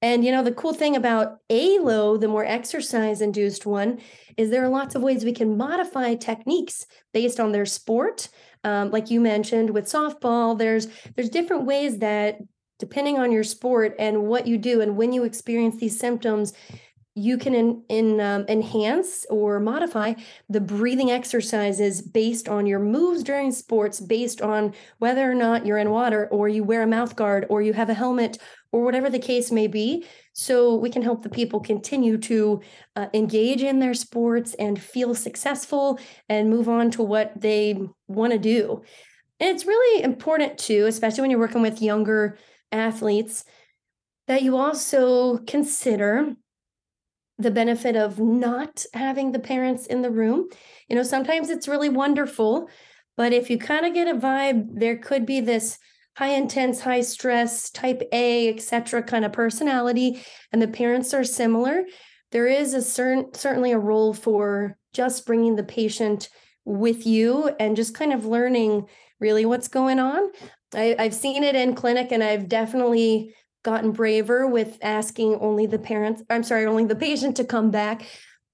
[0.00, 4.00] And you know, the cool thing about EILO, the more exercise induced one,
[4.36, 8.28] is there are lots of ways we can modify techniques based on their sport.
[8.64, 12.38] Um, like you mentioned with softball, there's there's different ways that
[12.78, 16.52] depending on your sport and what you do and when you experience these symptoms,
[17.18, 20.14] you can in, in, um, enhance or modify
[20.48, 25.78] the breathing exercises based on your moves during sports, based on whether or not you're
[25.78, 28.38] in water or you wear a mouth guard or you have a helmet
[28.72, 30.04] or whatever the case may be.
[30.32, 32.60] So we can help the people continue to
[32.96, 38.32] uh, engage in their sports and feel successful and move on to what they want
[38.32, 38.82] to do.
[39.40, 42.36] And it's really important too, especially when you're working with younger
[42.72, 43.44] athletes,
[44.26, 46.34] that you also consider
[47.38, 50.48] the benefit of not having the parents in the room.
[50.88, 52.68] You know, sometimes it's really wonderful,
[53.16, 55.78] but if you kind of get a vibe, there could be this
[56.18, 59.04] high intense, high stress, type A, etc.
[59.04, 60.20] kind of personality,
[60.52, 61.84] and the parents are similar.
[62.32, 66.28] There is a certain certainly a role for just bringing the patient
[66.64, 68.86] with you and just kind of learning
[69.20, 70.32] really what's going on.
[70.74, 73.32] I, I've seen it in clinic, and I've definitely
[73.64, 78.04] gotten braver with asking only the parents, I'm sorry, only the patient to come back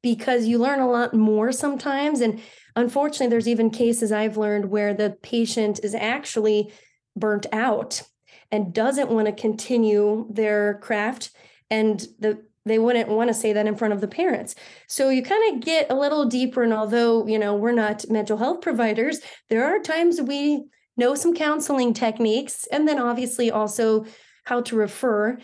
[0.02, 2.20] because you learn a lot more sometimes.
[2.20, 2.42] And
[2.76, 6.70] unfortunately, there's even cases I've learned where the patient is actually
[7.16, 8.02] burnt out
[8.50, 11.30] and doesn't want to continue their craft
[11.70, 14.54] and the they wouldn't want to say that in front of the parents.
[14.88, 18.38] So you kind of get a little deeper and although, you know, we're not mental
[18.38, 20.64] health providers, there are times we
[20.96, 24.06] know some counseling techniques and then obviously also
[24.44, 25.38] how to refer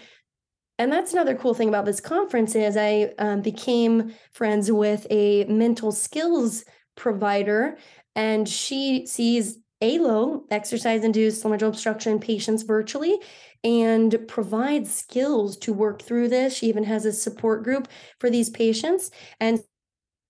[0.79, 5.45] and that's another cool thing about this conference is i um, became friends with a
[5.45, 6.65] mental skills
[6.97, 7.77] provider
[8.15, 13.19] and she sees EILO exercise induced laryngeal obstruction patients virtually
[13.65, 16.57] and provides skills to work through this.
[16.57, 17.89] She even has a support group
[18.19, 19.11] for these patients.
[19.41, 19.61] And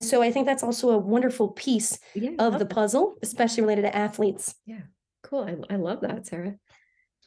[0.03, 3.95] so i think that's also a wonderful piece yeah, of the puzzle especially related to
[3.95, 4.55] athletes.
[4.65, 4.81] Yeah
[5.31, 5.45] cool.
[5.45, 6.57] I, I love that Sara.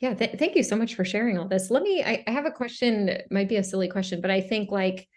[0.01, 1.71] Yeah, th- thank you so much for sharing all this.
[1.71, 4.69] Let me, I, I have a question, might be a silly question, but I think
[4.69, 5.07] like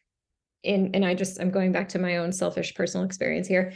[0.62, 3.72] in, and I just, I'm going back to my own selfish personal experience here.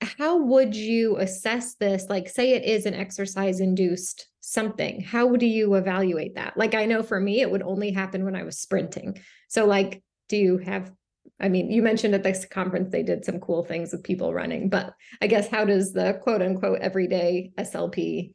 [0.00, 2.06] How would you assess this?
[2.08, 5.00] Like, say it is an exercise induced something.
[5.00, 6.56] How do you evaluate that?
[6.56, 9.18] Like, I know for me, it would only happen when I was sprinting.
[9.48, 10.92] So, like, do you have
[11.40, 14.68] I mean, you mentioned at this conference they did some cool things with people running,
[14.68, 18.34] but I guess how does the quote unquote everyday SLP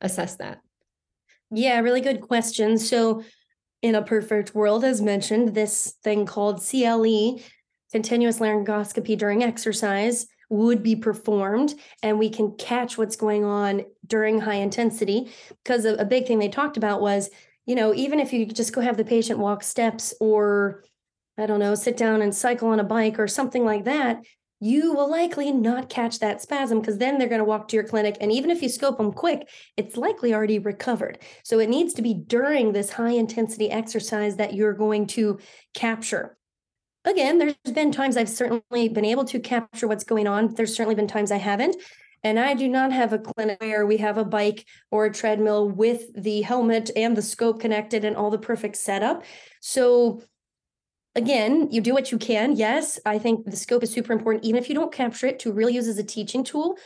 [0.00, 0.60] assess that?
[1.50, 2.78] Yeah, really good question.
[2.78, 3.22] So,
[3.80, 7.40] in a perfect world, as mentioned, this thing called CLE,
[7.90, 14.38] continuous laryngoscopy during exercise would be performed and we can catch what's going on during
[14.38, 15.30] high intensity
[15.64, 17.30] because a, big thing they talked about was
[17.64, 20.84] you know even if you just go have the patient walk steps or
[21.38, 24.22] i don't know sit down and cycle on a bike or something like that
[24.60, 27.84] you will likely not catch that spasm because then they're going to walk to your
[27.84, 28.16] clinic.
[28.20, 31.18] And even if you scope them quick, it's likely already recovered.
[31.42, 35.40] So it needs to be during this high intensity exercise that you're going to
[35.74, 36.36] capture.
[37.04, 40.54] Again, there's been times I've certainly been able to capture what's going on.
[40.54, 41.76] There's certainly been times I haven't.
[42.24, 45.68] And I do not have a clinic where we have a bike or a treadmill
[45.68, 49.24] with the helmet and the scope connected and all the perfect setup.
[49.60, 50.22] So
[51.16, 52.54] again, you do what you can.
[52.54, 55.52] Yes, I think the scope is super important, even if you don't capture it, to
[55.52, 56.76] really use as a teaching tool.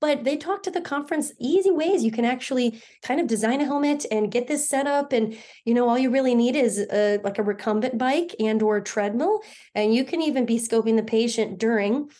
[0.00, 3.64] But they talked at the conference easy ways you can actually kind of design a
[3.64, 5.12] helmet and get this set up.
[5.12, 8.80] And you know, all you really need is a, like a recumbent bike and or
[8.80, 9.40] treadmill,
[9.74, 12.10] and you can even be scoping the patient during.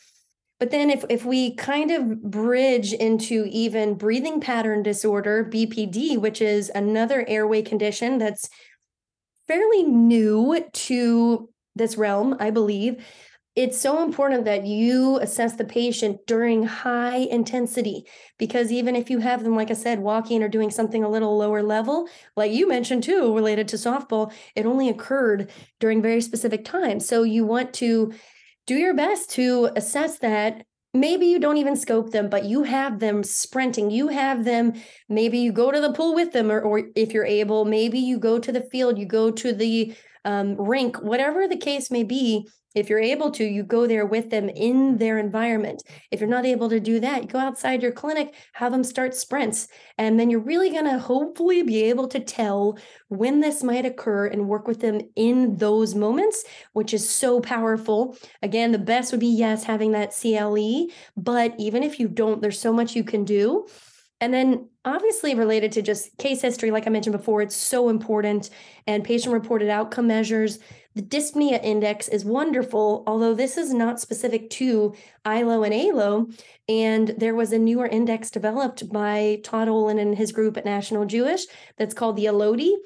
[0.58, 6.40] But then if if we kind of bridge into even breathing pattern disorder, BPD, which
[6.40, 8.48] is another airway condition that's
[9.46, 13.04] fairly new to this realm, I believe,
[13.56, 18.04] it's so important that you assess the patient during high intensity
[18.38, 21.36] because even if you have them like i said walking or doing something a little
[21.36, 25.50] lower level like you mentioned too related to softball it only occurred
[25.80, 27.06] during very specific times.
[27.06, 28.12] So you want to
[28.66, 30.64] do your best to assess that.
[30.94, 33.90] Maybe you don't even scope them but you have them sprinting.
[33.90, 34.72] You have them
[35.08, 38.18] maybe you go to the pool with them or, or if you're able maybe you
[38.18, 39.94] go to the field you go to the
[40.24, 44.28] um, rink, whatever the case may be, if you're able to, you go there with
[44.28, 45.82] them in their environment.
[46.10, 49.14] If you're not able to do that, you go outside your clinic, have them start
[49.14, 49.68] sprints.
[49.96, 54.26] And then you're really going to hopefully be able to tell when this might occur
[54.26, 58.16] and work with them in those moments, which is so powerful.
[58.42, 60.88] Again, the best would be, yes, having that CLE.
[61.16, 63.66] But even if you don't, there's so much you can do.
[64.20, 68.48] And then, obviously, related to just case history, like I mentioned before, it's so important.
[68.86, 70.58] And patient reported outcome measures.
[70.96, 74.94] The dyspnea index is wonderful, although this is not specific to
[75.26, 76.34] ILO and EILO.
[76.70, 81.04] And there was a newer index developed by Tod Olin and his group at National
[81.04, 81.42] Jewish
[81.76, 82.76] that's called the EILODI,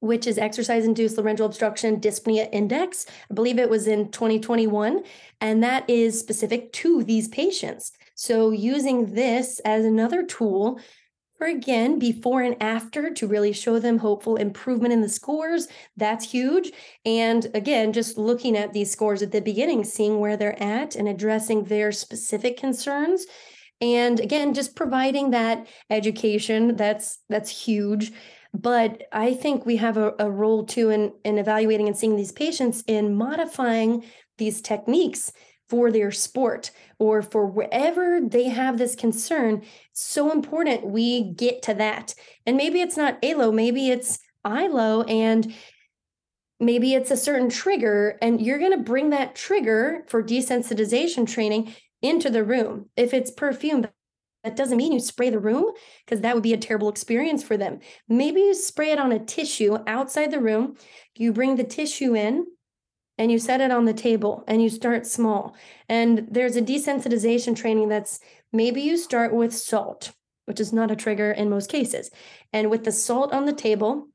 [0.00, 3.04] which is exercise induced laryngeal obstruction dyspnea index.
[3.30, 5.02] I believe it was in 2021.
[5.42, 7.92] And that is specific to these patients.
[8.14, 10.80] So, using this as another tool
[11.38, 16.30] for again before and after to really show them hopeful improvement in the scores, that's
[16.30, 16.72] huge.
[17.06, 21.08] And again, just looking at these scores at the beginning, seeing where they're at and
[21.08, 23.24] addressing their specific concerns.
[23.80, 28.12] And again, just providing that education that's that's huge
[28.54, 32.32] but i think we have a, a, role too in, in evaluating and seeing these
[32.32, 34.02] patients in modifying
[34.38, 35.32] these techniques
[35.68, 39.62] for their sport or for wherever they have this concern.
[39.90, 42.14] It's so important we get to that.
[42.46, 45.54] And maybe it's not EILO, maybe it's ILO, and
[46.60, 51.74] maybe it's a certain trigger, and you're going to bring that trigger for desensitization training
[52.02, 52.86] into the room.
[52.96, 53.86] If it's perfume,
[54.44, 55.72] that doesn't mean you spray the room
[56.04, 57.80] because that would be a terrible experience for them.
[58.08, 60.76] Maybe you spray it on a tissue outside the room.
[61.14, 62.46] You bring the tissue in
[63.18, 65.56] and you set it on the table and you start small.
[65.88, 68.20] And there's a desensitization training that's
[68.52, 70.12] maybe you start with salt,
[70.46, 72.10] which is not a trigger in most cases.
[72.52, 74.08] And with the salt on the table,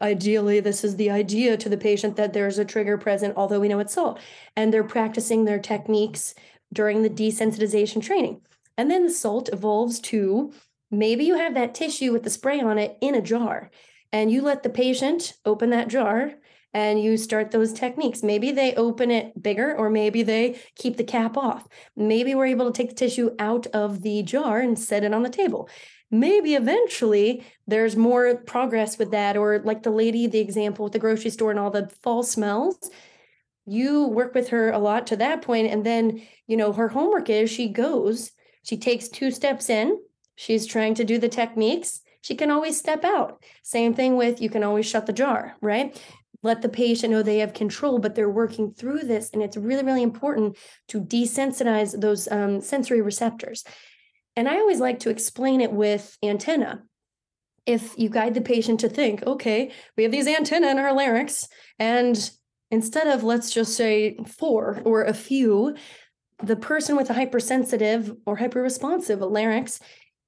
[0.00, 3.68] ideally, this is the idea to the patient that there's a trigger present, although we
[3.68, 4.18] know it's salt.
[4.56, 6.34] And they're practicing their techniques
[6.72, 8.42] during the desensitization training.
[8.76, 10.52] And then the salt evolves to
[10.90, 13.70] maybe you have that tissue with the spray on it in a jar
[14.12, 16.32] and you let the patient open that jar
[16.78, 18.22] and you start those techniques.
[18.22, 21.66] Maybe they open it bigger, or maybe they keep the cap off.
[21.96, 25.24] Maybe we're able to take the tissue out of the jar and set it on
[25.24, 25.68] the table.
[26.10, 31.00] Maybe eventually there's more progress with that, or like the lady, the example with the
[31.00, 32.78] grocery store and all the fall smells.
[33.66, 37.28] You work with her a lot to that point, and then you know her homework
[37.28, 38.30] is she goes,
[38.62, 39.98] she takes two steps in,
[40.36, 43.42] she's trying to do the techniques she can always step out.
[43.62, 45.98] Same thing with you can always shut the jar, right?
[46.42, 49.30] Let the patient know they have control, but they're working through this.
[49.32, 50.56] And it's really, really important
[50.88, 53.64] to desensitize those um, sensory receptors.
[54.36, 56.84] And I always like to explain it with antenna.
[57.66, 61.48] If you guide the patient to think, okay, we have these antenna in our larynx,
[61.78, 62.30] and
[62.70, 65.74] instead of let's just say four or a few,
[66.42, 69.80] the person with a hypersensitive or hyperresponsive larynx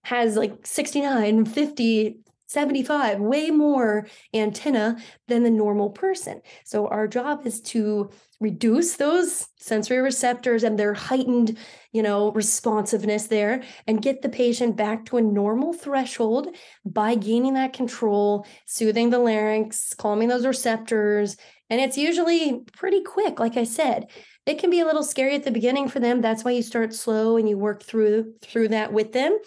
[0.04, 2.18] has like 69, 50
[2.51, 4.96] 75, way more antenna
[5.28, 6.40] than the normal person.
[6.64, 11.57] So our job is to reduce those sensory receptors and their heightened,
[11.92, 16.48] you know, responsiveness there and get the patient back to a normal threshold
[16.84, 21.36] by gaining that control, soothing the larynx, calming those receptors,
[21.68, 24.07] and it's usually pretty quick like I said.
[24.44, 26.20] It can be a little scary at the beginning for them.
[26.20, 29.38] That's why you start slow and you work through through that with them.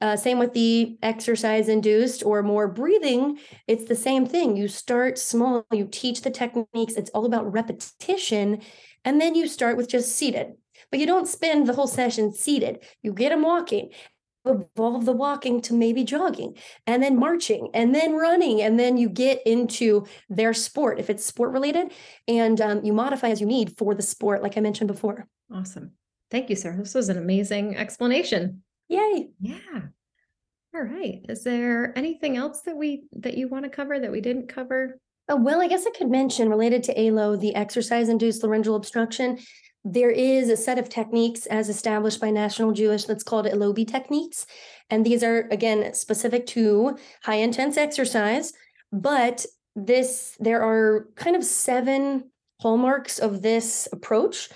[0.00, 3.38] Uh, same with the exercise induced or more breathing.
[3.66, 4.56] It's the same thing.
[4.56, 6.94] You start small, you teach the techniques.
[6.94, 8.60] It's all about repetition.
[9.04, 10.54] And then you start with just seated.
[10.90, 12.80] But you don't spend the whole session seated.
[13.02, 13.90] You get them walking,
[14.44, 18.62] evolve the walking to maybe jogging and then marching and then running.
[18.62, 21.92] And then you get into their sport if it's sport related
[22.26, 25.26] and um, you modify as you need for the sport, like I mentioned before.
[25.52, 25.92] Awesome.
[26.30, 26.76] Thank you, sir.
[26.78, 28.62] This was an amazing explanation.
[28.88, 29.30] Yay.
[29.40, 29.80] Yeah.
[30.74, 31.24] All right.
[31.28, 34.98] Is there anything else that we that you want to cover that we didn't cover?
[35.28, 39.38] Oh, well, I guess I could mention related to EILO, the exercise induced laryngeal obstruction.
[39.84, 44.46] There is a set of techniques as established by National Jewish that's called EILOBI techniques.
[44.90, 48.52] And these are, again, specific to high intense exercise.
[48.90, 49.44] But
[49.76, 52.30] this, there are kind of seven
[52.60, 54.48] hallmarks of this approach.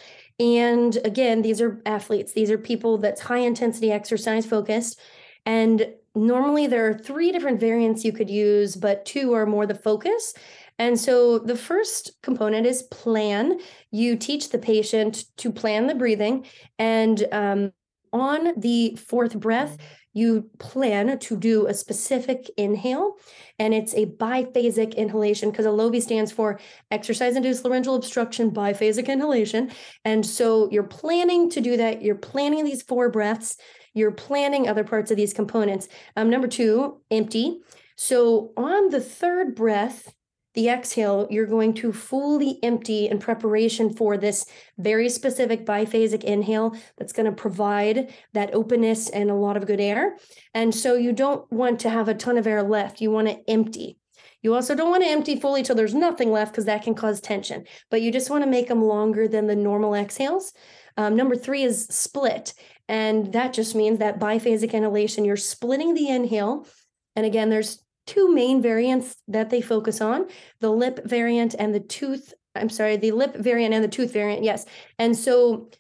[0.42, 4.98] And again, these are athletes, these are people that's high intensity exercise focused.
[5.46, 5.86] And
[6.16, 10.34] normally there are three different variants you could use, but two are more the focus.
[10.80, 13.60] And so the first component is plan.
[13.92, 16.44] You teach the patient to plan the breathing.
[16.76, 17.72] And um,
[18.12, 19.76] on the fourth breath,
[20.12, 23.16] you plan to do a specific inhale,
[23.58, 26.60] and it's a biphasic inhalation because EILOBI stands for
[26.90, 29.70] exercise induced laryngeal obstruction biphasic inhalation.
[30.04, 32.02] And so you're planning to do that.
[32.02, 33.56] You're planning these four breaths.
[33.94, 35.88] You're planning other parts of these components.
[36.16, 37.60] Um, number two, empty.
[37.96, 40.12] So on the third breath,
[40.54, 44.46] the exhale, you're going to fully empty in preparation for this
[44.78, 49.80] very specific biphasic inhale that's going to provide that openness and a lot of good
[49.80, 50.16] air.
[50.54, 53.00] And so you don't want to have a ton of air left.
[53.00, 53.98] You want to empty.
[54.42, 57.20] You also don't want to empty fully till there's nothing left because that can cause
[57.20, 60.52] tension, but you just want to make them longer than the normal exhales.
[60.96, 62.52] Um, number three is split.
[62.88, 66.66] And that just means that biphasic inhalation, you're splitting the inhale.
[67.14, 70.26] And again, there's two main variants that they focus on
[70.60, 72.34] the lip variant and the tooth.
[72.54, 74.44] I'm sorry, the lip variant and the tooth variant.
[74.44, 74.66] Yes.
[74.98, 75.70] And so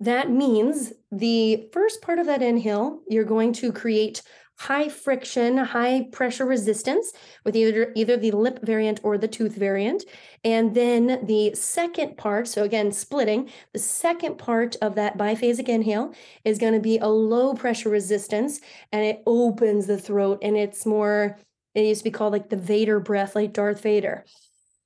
[0.00, 4.22] that means the first part of that inhale, you're going to create
[4.58, 7.12] high friction, high pressure resistance
[7.44, 10.04] with either either the lip variant or the tooth variant.
[10.44, 16.14] And then the second part, so again, splitting, the second part of that biphasic inhale
[16.44, 18.60] is going to be a low pressure resistance
[18.92, 21.38] and it opens the throat and it's more
[21.76, 24.24] it used to be called like the Vader breath, like Darth Vader,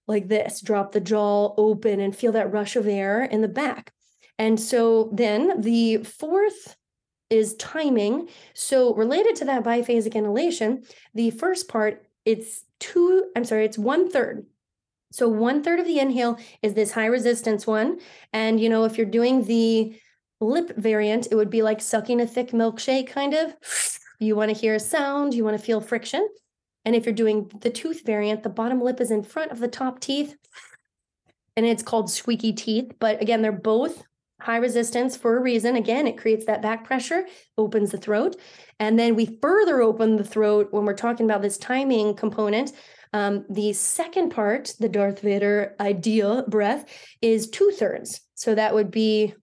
[0.09, 3.93] like this, drop the jaw open and feel that rush of air in the back.
[4.38, 6.76] And so then the fourth
[7.30, 8.28] is timing.
[8.55, 10.82] So related to that biphasic inhalation,
[11.14, 14.47] the first part, it's two, I'm sorry, it's one third.
[15.12, 18.01] So one third of the inhale is this high resistance one.
[18.32, 19.97] And you know, if you're doing the
[20.41, 23.55] lip variant, it would be like sucking a thick milkshake kind of.
[24.18, 26.28] You want to hear a sound, you want to feel friction.
[26.84, 29.68] And if you're doing the tooth variant, the bottom lip is in front of the
[29.68, 30.36] top teeth
[31.56, 32.92] and it's called squeaky teeth.
[32.98, 34.02] But again, they're both
[34.40, 35.76] high resistance for a reason.
[35.76, 37.26] Again, it creates that back pressure,
[37.58, 38.36] opens the throat.
[38.78, 42.72] And then we further open the throat when we're talking about this timing component.
[43.12, 46.86] Um, the second part, the Darth Vader ideal breath,
[47.20, 48.20] is two thirds.
[48.34, 49.34] So that would be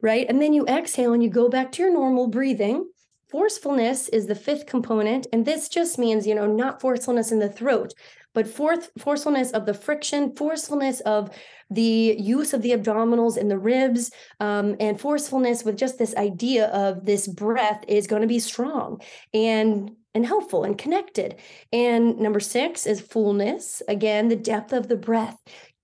[0.00, 0.26] right.
[0.28, 2.88] And then you exhale and you go back to your normal breathing.
[3.32, 7.48] Forcefulness is the fifth component, and this just means, you know, not forcefulness in the
[7.48, 7.94] throat,
[8.34, 11.30] but forth, forcefulness of the friction, forcefulness of
[11.70, 16.66] the use of the abdominals and the ribs, um, and forcefulness with just this idea
[16.66, 19.00] of this breath is going to be strong
[19.32, 21.36] and and helpful and connected.
[21.72, 23.80] And number six is fullness.
[23.88, 25.38] Again, the depth of the breath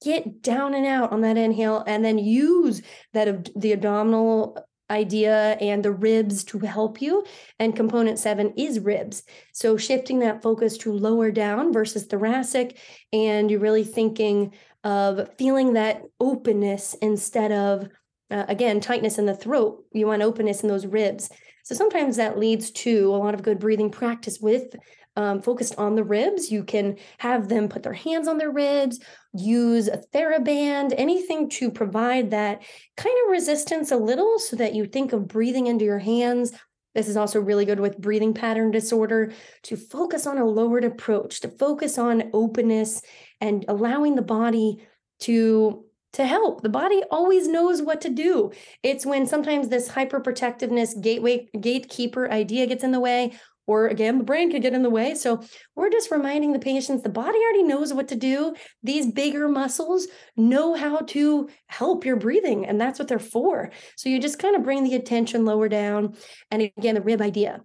[0.05, 2.83] get down and out on that inhale and then use
[3.15, 4.59] that the abdominal
[4.91, 7.25] idea and the ribs to help you.
[7.59, 9.23] And component seven is ribs.
[9.53, 12.79] So shifting that focus to lower down versus thoracic,
[13.13, 17.89] and you're really thinking of feeling that openness instead of,
[18.31, 19.85] uh, again, tightness in the throat.
[19.93, 21.31] You want openness in those ribs.
[21.65, 24.75] So sometimes that leads to a lot of good breathing practice with
[25.19, 26.51] um, focused on the ribs.
[26.51, 29.01] You can have them put their hands on their ribs,
[29.35, 32.63] use a TheraBand, anything to provide that
[32.97, 36.53] kind of resistance a little so that you think of breathing into your hands,
[36.95, 39.33] This is also really good with breathing pattern disorder
[39.65, 43.03] to focus on a lowered approach, to focus on openness
[43.41, 44.85] and allowing the body
[45.21, 46.63] to to help.
[46.63, 48.51] The body always knows what to do.
[48.83, 53.33] It's when sometimes this hyperprotectiveness gateway gatekeeper idea gets in the way
[53.69, 55.41] or again the brain could get in the way so
[55.77, 60.09] we're just reminding the patients the body already knows what to do these bigger muscles
[60.37, 64.57] know how to help your breathing and that's what they're for so you just kind
[64.57, 66.17] of bring the attention lower down
[66.51, 67.61] and again the rib idea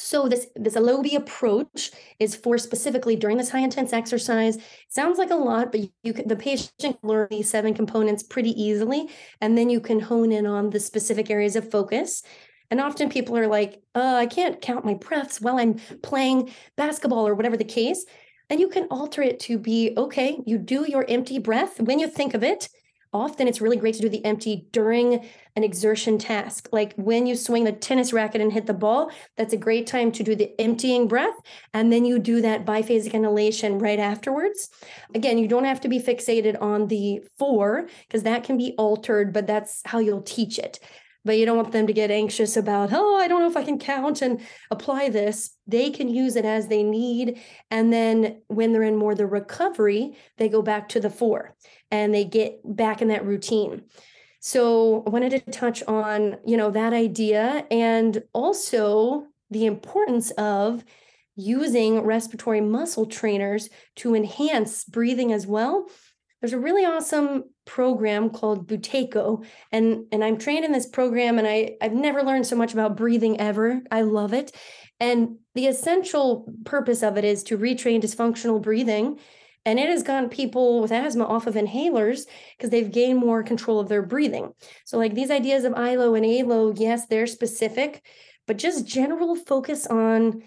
[0.00, 4.56] so this this EILOBI approach is for specifically during this high intense exercise.
[4.88, 8.50] Sounds like a lot, but you can, the patient can learn these seven components pretty
[8.50, 9.08] easily,
[9.40, 12.22] and then you can hone in on the specific areas of focus.
[12.70, 17.26] And often people are like, uh, I can't count my breaths while I'm playing basketball
[17.26, 18.04] or whatever the case.
[18.50, 22.08] And you can alter it to be okay, you do your empty breath when you
[22.08, 22.68] think of it.
[23.10, 26.68] Often it's really great to do the empty during an exertion task.
[26.72, 30.12] Like when you swing the tennis racket and hit the ball, that's a great time
[30.12, 31.34] to do the emptying breath.
[31.72, 34.68] And then you do that biphasic inhalation right afterwards.
[35.14, 39.32] Again, you don't have to be fixated on the four because that can be altered,
[39.32, 40.78] but that's how you'll teach it
[41.28, 43.62] but you don't want them to get anxious about, oh, I don't know if I
[43.62, 45.50] can count and apply this.
[45.66, 47.38] They can use it as they need.
[47.70, 51.54] And then when they're in more the recovery, they go back to the four
[51.90, 53.82] and they get back in that routine.
[54.40, 60.82] So I wanted to touch on, you know, that idea and also the importance of
[61.36, 65.88] using respiratory muscle trainers to enhance breathing as well
[66.40, 71.46] there's a really awesome program called Buteyko and and I'm trained in this program and
[71.46, 73.82] I I've never learned so much about breathing ever.
[73.90, 74.52] I love it.
[75.00, 79.18] And the essential purpose of it is to retrain dysfunctional breathing
[79.64, 82.26] and it has gotten people with asthma off of inhalers
[82.56, 84.52] because they've gained more control of their breathing.
[84.84, 88.02] So like these ideas of ILO and EILO, yes, they're specific,
[88.46, 90.42] but just general focus on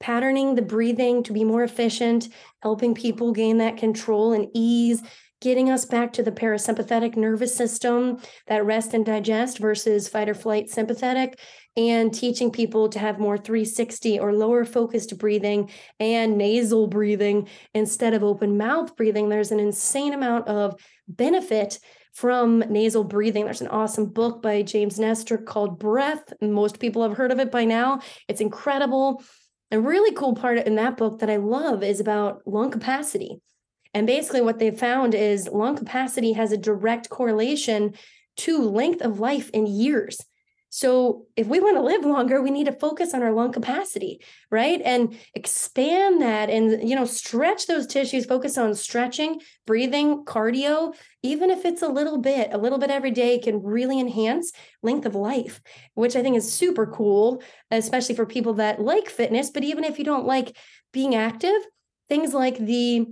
[0.00, 2.28] patterning the breathing to be more efficient,
[2.62, 5.02] helping people gain that control and ease
[5.40, 10.34] getting us back to the parasympathetic nervous system, that rest and digest versus fight or
[10.34, 11.38] flight sympathetic,
[11.76, 15.70] and teaching people to have more 360 or lower focused breathing
[16.00, 19.28] and nasal breathing instead of open mouth breathing.
[19.28, 20.74] There's an insane amount of
[21.06, 21.78] benefit
[22.12, 23.44] from nasal breathing.
[23.44, 26.32] There's an awesome book by James Nestor called Breath.
[26.40, 28.00] Most people have heard of it by now.
[28.26, 29.22] It's incredible.
[29.70, 33.40] A really cool part in that book that I love is about lung capacity.
[33.94, 37.94] And basically, what they found is lung capacity has a direct correlation
[38.38, 40.18] to length of life in years.
[40.70, 44.20] So, if we want to live longer, we need to focus on our lung capacity,
[44.50, 44.82] right?
[44.84, 51.48] And expand that and, you know, stretch those tissues, focus on stretching, breathing, cardio, even
[51.48, 55.14] if it's a little bit, a little bit every day can really enhance length of
[55.14, 55.62] life,
[55.94, 59.48] which I think is super cool, especially for people that like fitness.
[59.48, 60.54] But even if you don't like
[60.92, 61.66] being active,
[62.10, 63.06] things like the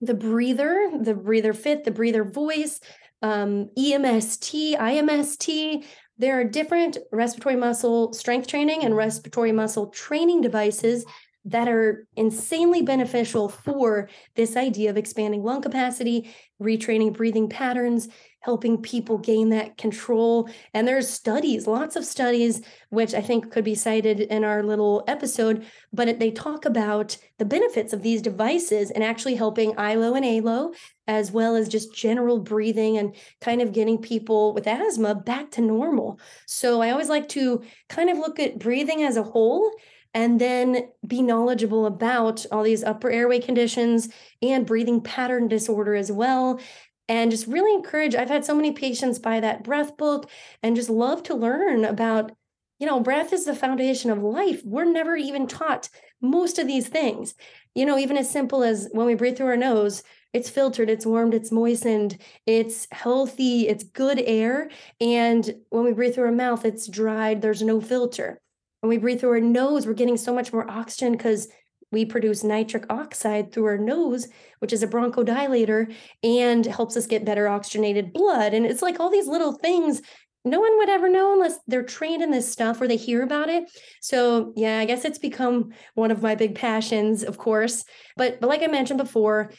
[0.00, 2.80] the breather, the breather fit, the breather voice,
[3.22, 5.84] um, EMST, IMST.
[6.18, 11.04] There are different respiratory muscle strength training and respiratory muscle training devices
[11.44, 16.30] that are insanely beneficial for this idea of expanding lung capacity,
[16.60, 18.08] retraining breathing patterns,
[18.40, 20.48] helping people gain that control.
[20.74, 25.04] And there's studies, lots of studies, which I think could be cited in our little
[25.06, 30.24] episode, but they talk about the benefits of these devices and actually helping ILO and
[30.24, 30.74] EILO,
[31.06, 35.60] as well as just general breathing and kind of getting people with asthma back to
[35.60, 36.18] normal.
[36.46, 39.70] So I always like to kind of look at breathing as a whole
[40.14, 44.08] and then be knowledgeable about all these upper airway conditions
[44.42, 46.60] and breathing pattern disorder as well.
[47.08, 50.30] And just really encourage i've had so many patients buy that breath book
[50.62, 52.30] and just love to learn about
[52.78, 54.62] you know breath is the foundation of life.
[54.64, 55.88] We're never even taught
[56.20, 57.34] most of these things.
[57.74, 60.02] You know even as simple as when we breathe through our nose
[60.32, 64.70] it's filtered it's warmed it's moistened it's healthy it's good air.
[65.00, 68.40] And when we breathe through our mouth it's dried there's no filter
[68.80, 71.48] when we breathe through our nose we're getting so much more oxygen because
[71.92, 74.28] we produce nitric oxide through our nose,
[74.60, 78.54] which is a bronchodilator and helps us get better oxygenated blood.
[78.54, 80.00] And it's like all these little things
[80.42, 83.50] no one would ever know unless they're trained in this stuff or they hear about
[83.50, 83.70] it.
[84.00, 87.84] So, yeah, I guess it's become one of my big passions, of course.
[88.16, 89.52] But but like I mentioned before,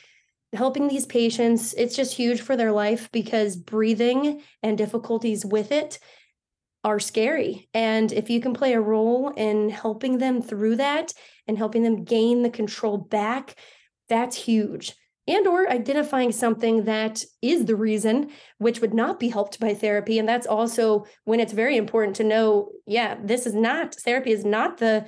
[0.54, 6.00] helping these patients, it's just huge for their life because breathing and difficulties with it
[6.84, 7.70] are scary.
[7.74, 11.14] And if you can play a role in helping them through that
[11.48, 13.56] and helping them gain the control back,
[14.10, 14.96] that's huge.
[15.28, 20.18] and or identifying something that is the reason which would not be helped by therapy.
[20.18, 24.44] And that's also when it's very important to know yeah this is not therapy is
[24.44, 25.06] not the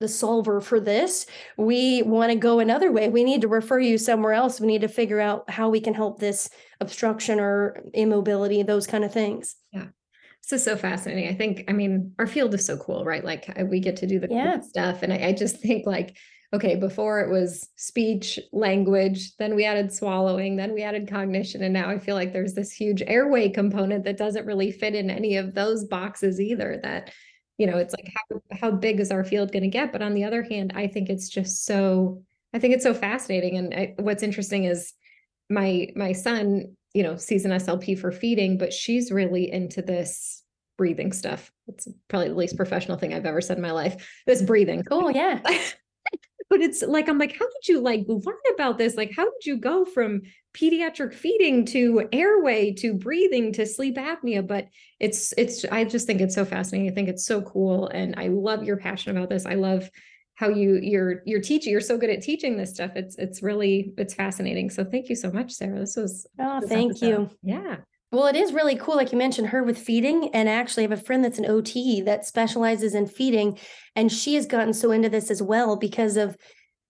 [0.00, 1.26] the solver for this.
[1.56, 3.08] We want to go another way.
[3.08, 4.60] We need to refer you somewhere else.
[4.60, 6.50] We need to figure out how we can help this
[6.80, 9.56] obstruction or immobility those kind of things.
[9.72, 9.86] Yeah
[10.48, 13.52] this is so fascinating i think i mean our field is so cool right like
[13.68, 14.54] we get to do the yeah.
[14.54, 16.16] cool stuff and I, I just think like
[16.54, 21.62] okay, before it was speech, language, then we added swallowing, then we added cognition.
[21.62, 25.10] And now I feel like there's this huge airway component that doesn't really fit in
[25.10, 26.78] any of those boxes either.
[26.82, 27.12] That,
[27.58, 29.92] you know, it's like how, how big is our field going to get?
[29.92, 32.22] But on the other hand, I think it's just so,
[32.54, 33.56] I think it's so fascinating.
[33.56, 34.92] And I, what's interesting is
[35.50, 40.42] my, my son, you know, sees an SLP for feeding, but she's really into this
[40.78, 41.52] breathing stuff.
[41.68, 44.02] It's probably the least professional thing I've ever said in my life.
[44.26, 44.82] This breathing.
[44.82, 45.10] Cool.
[45.10, 45.40] Yeah.
[46.48, 49.44] but it's like i'm like how did you like learn about this like how did
[49.44, 50.22] you go from
[50.56, 54.68] pediatric feeding to airway to breathing to sleep apnea but
[55.00, 58.28] it's it's i just think it's so fascinating i think it's so cool and i
[58.28, 59.90] love your passion about this i love
[60.36, 63.92] how you you're you're teaching you're so good at teaching this stuff it's it's really
[63.98, 67.06] it's fascinating so thank you so much Sara this was oh this thank episode.
[67.08, 67.76] you yeah
[68.12, 68.94] well, it is really cool.
[68.96, 70.30] Like you mentioned, her with feeding.
[70.32, 73.58] And actually, I have a friend that's an OT that specializes in feeding.
[73.96, 76.36] And she has gotten so into this as well because of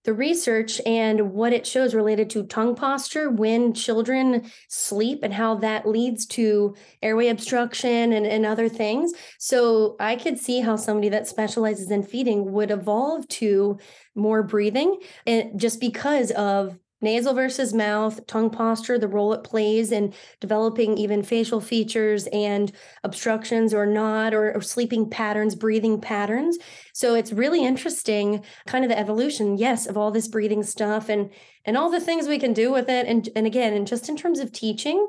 [0.07, 5.55] the research and what it shows related to tongue posture when children sleep and how
[5.55, 9.11] that leads to airway obstruction and, and other things.
[9.37, 13.79] So I could see how somebody that specializes in feeding would evolve to
[14.15, 19.91] more breathing and just because of nasal versus mouth, tongue posture, the role it plays
[19.91, 22.71] in developing even facial features and
[23.03, 26.57] obstructions or not, or, or, sleeping patterns, breathing patterns.
[26.93, 31.29] So it's really interesting, kind of the evolution, yes, of all this breathing stuff and
[31.65, 33.07] and all the things we can do with it.
[33.07, 35.05] And and again, and just in terms of teaching,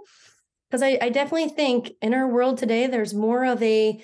[0.68, 4.02] because I, I definitely think in our world today, there's more of a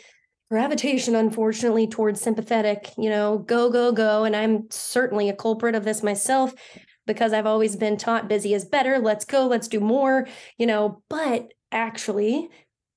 [0.51, 5.85] gravitation unfortunately towards sympathetic you know go go go and i'm certainly a culprit of
[5.85, 6.53] this myself
[7.07, 8.99] because I've always been taught busy is better.
[8.99, 10.27] Let's go, let's do more,
[10.59, 12.49] you know, but actually,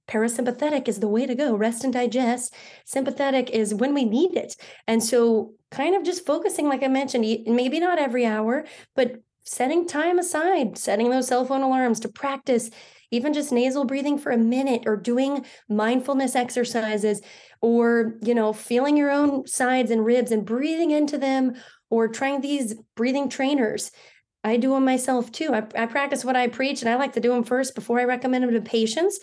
[0.08, 1.56] parasympathetic is the way to go.
[1.56, 2.54] Rest and digest.
[2.86, 4.56] Sympathetic is when we need it.
[4.88, 9.88] And so, kind of just focusing, like I mentioned, maybe not every hour, but setting
[9.88, 12.70] time aside, setting those cell phone alarms to practice
[13.12, 17.22] even just nasal breathing for a minute or doing mindfulness exercises
[17.62, 21.54] or you know feeling your own sides and ribs and breathing into them
[21.90, 23.92] or trying these breathing trainers.
[24.44, 25.54] I do them myself too.
[25.54, 28.06] I, I practice what I preach and I like to do them first before I
[28.06, 29.20] recommend them to patients.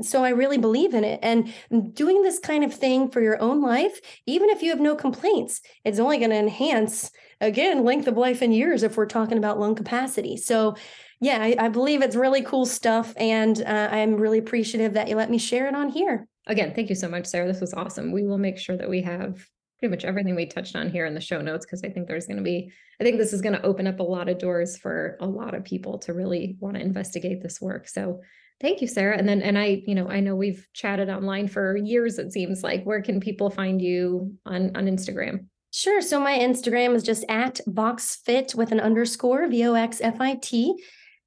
[0.00, 1.18] So I really believe in it.
[1.22, 1.52] And
[1.92, 5.60] doing this kind of thing for your own life, even if you have no complaints,
[5.84, 7.10] it's only going to enhance,
[7.40, 10.36] again, length of life in years if we're talking about lung capacity.
[10.36, 10.76] So,
[11.20, 13.12] yeah, I, I believe it's really cool stuff.
[13.16, 16.28] And uh, I'm really appreciative that you let me share it on here.
[16.46, 17.48] Again, thank you so much, Sara.
[17.48, 18.12] This was awesome.
[18.12, 19.44] We will make sure that we have
[19.78, 22.26] pretty much everything we touched on here in the show notes because I think there's
[22.26, 24.76] going to be I think this is going to open up a lot of doors
[24.76, 27.88] for a lot of people to really want to investigate this work.
[27.88, 28.20] So
[28.60, 31.76] thank you Sara and then and I you know I know we've chatted online for
[31.76, 35.46] years it seems like where can people find you on on Instagram?
[35.70, 36.00] Sure.
[36.00, 40.36] So my Instagram is just at voxfit with an underscore V O X F I
[40.36, 40.74] T.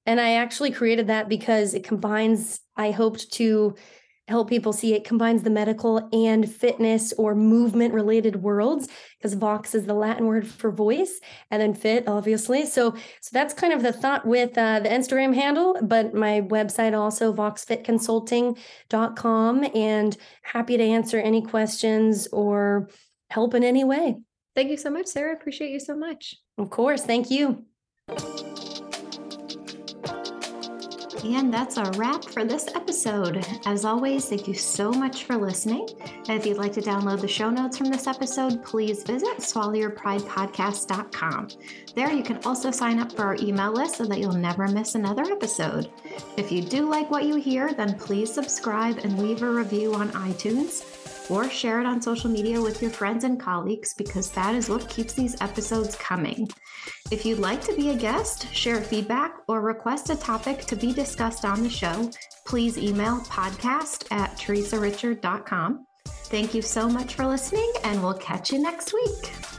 [0.05, 3.75] And I actually created that because it combines, I hoped to
[4.31, 4.93] help people see.
[4.93, 10.25] It combines the medical and fitness or movement related worlds because vox is the latin
[10.25, 11.19] word for voice
[11.51, 12.65] and then fit obviously.
[12.65, 16.97] So so that's kind of the thought with uh, the instagram handle but my website
[16.97, 22.89] also voxfitconsulting.com and happy to answer any questions or
[23.29, 24.15] help in any way.
[24.55, 25.33] Thank you so much Sara.
[25.33, 26.35] Appreciate you so much.
[26.57, 27.03] Of course.
[27.03, 27.65] Thank you
[31.23, 33.45] and that's a wrap for this episode.
[33.65, 35.87] As always, thank you so much for listening.
[36.27, 41.47] And if you'd like to download the show notes from this episode, please visit swallowyourpridepodcast.com.
[41.95, 44.95] There, you can also sign up for our email list so that you'll never miss
[44.95, 45.89] another episode.
[46.37, 50.09] If you do like what you hear, then please subscribe and leave a review on
[50.11, 51.00] iTunes
[51.31, 54.89] or share it on social media with your friends and colleagues because that is what
[54.89, 56.47] keeps these episodes coming.
[57.09, 60.91] If you'd like to be a guest, share feedback, or request a topic to be
[60.91, 62.11] discussed on the show,
[62.45, 65.85] please email podcast at teresarichard.com.
[66.05, 69.50] Thank you so much for listening, and we'll catch you next week.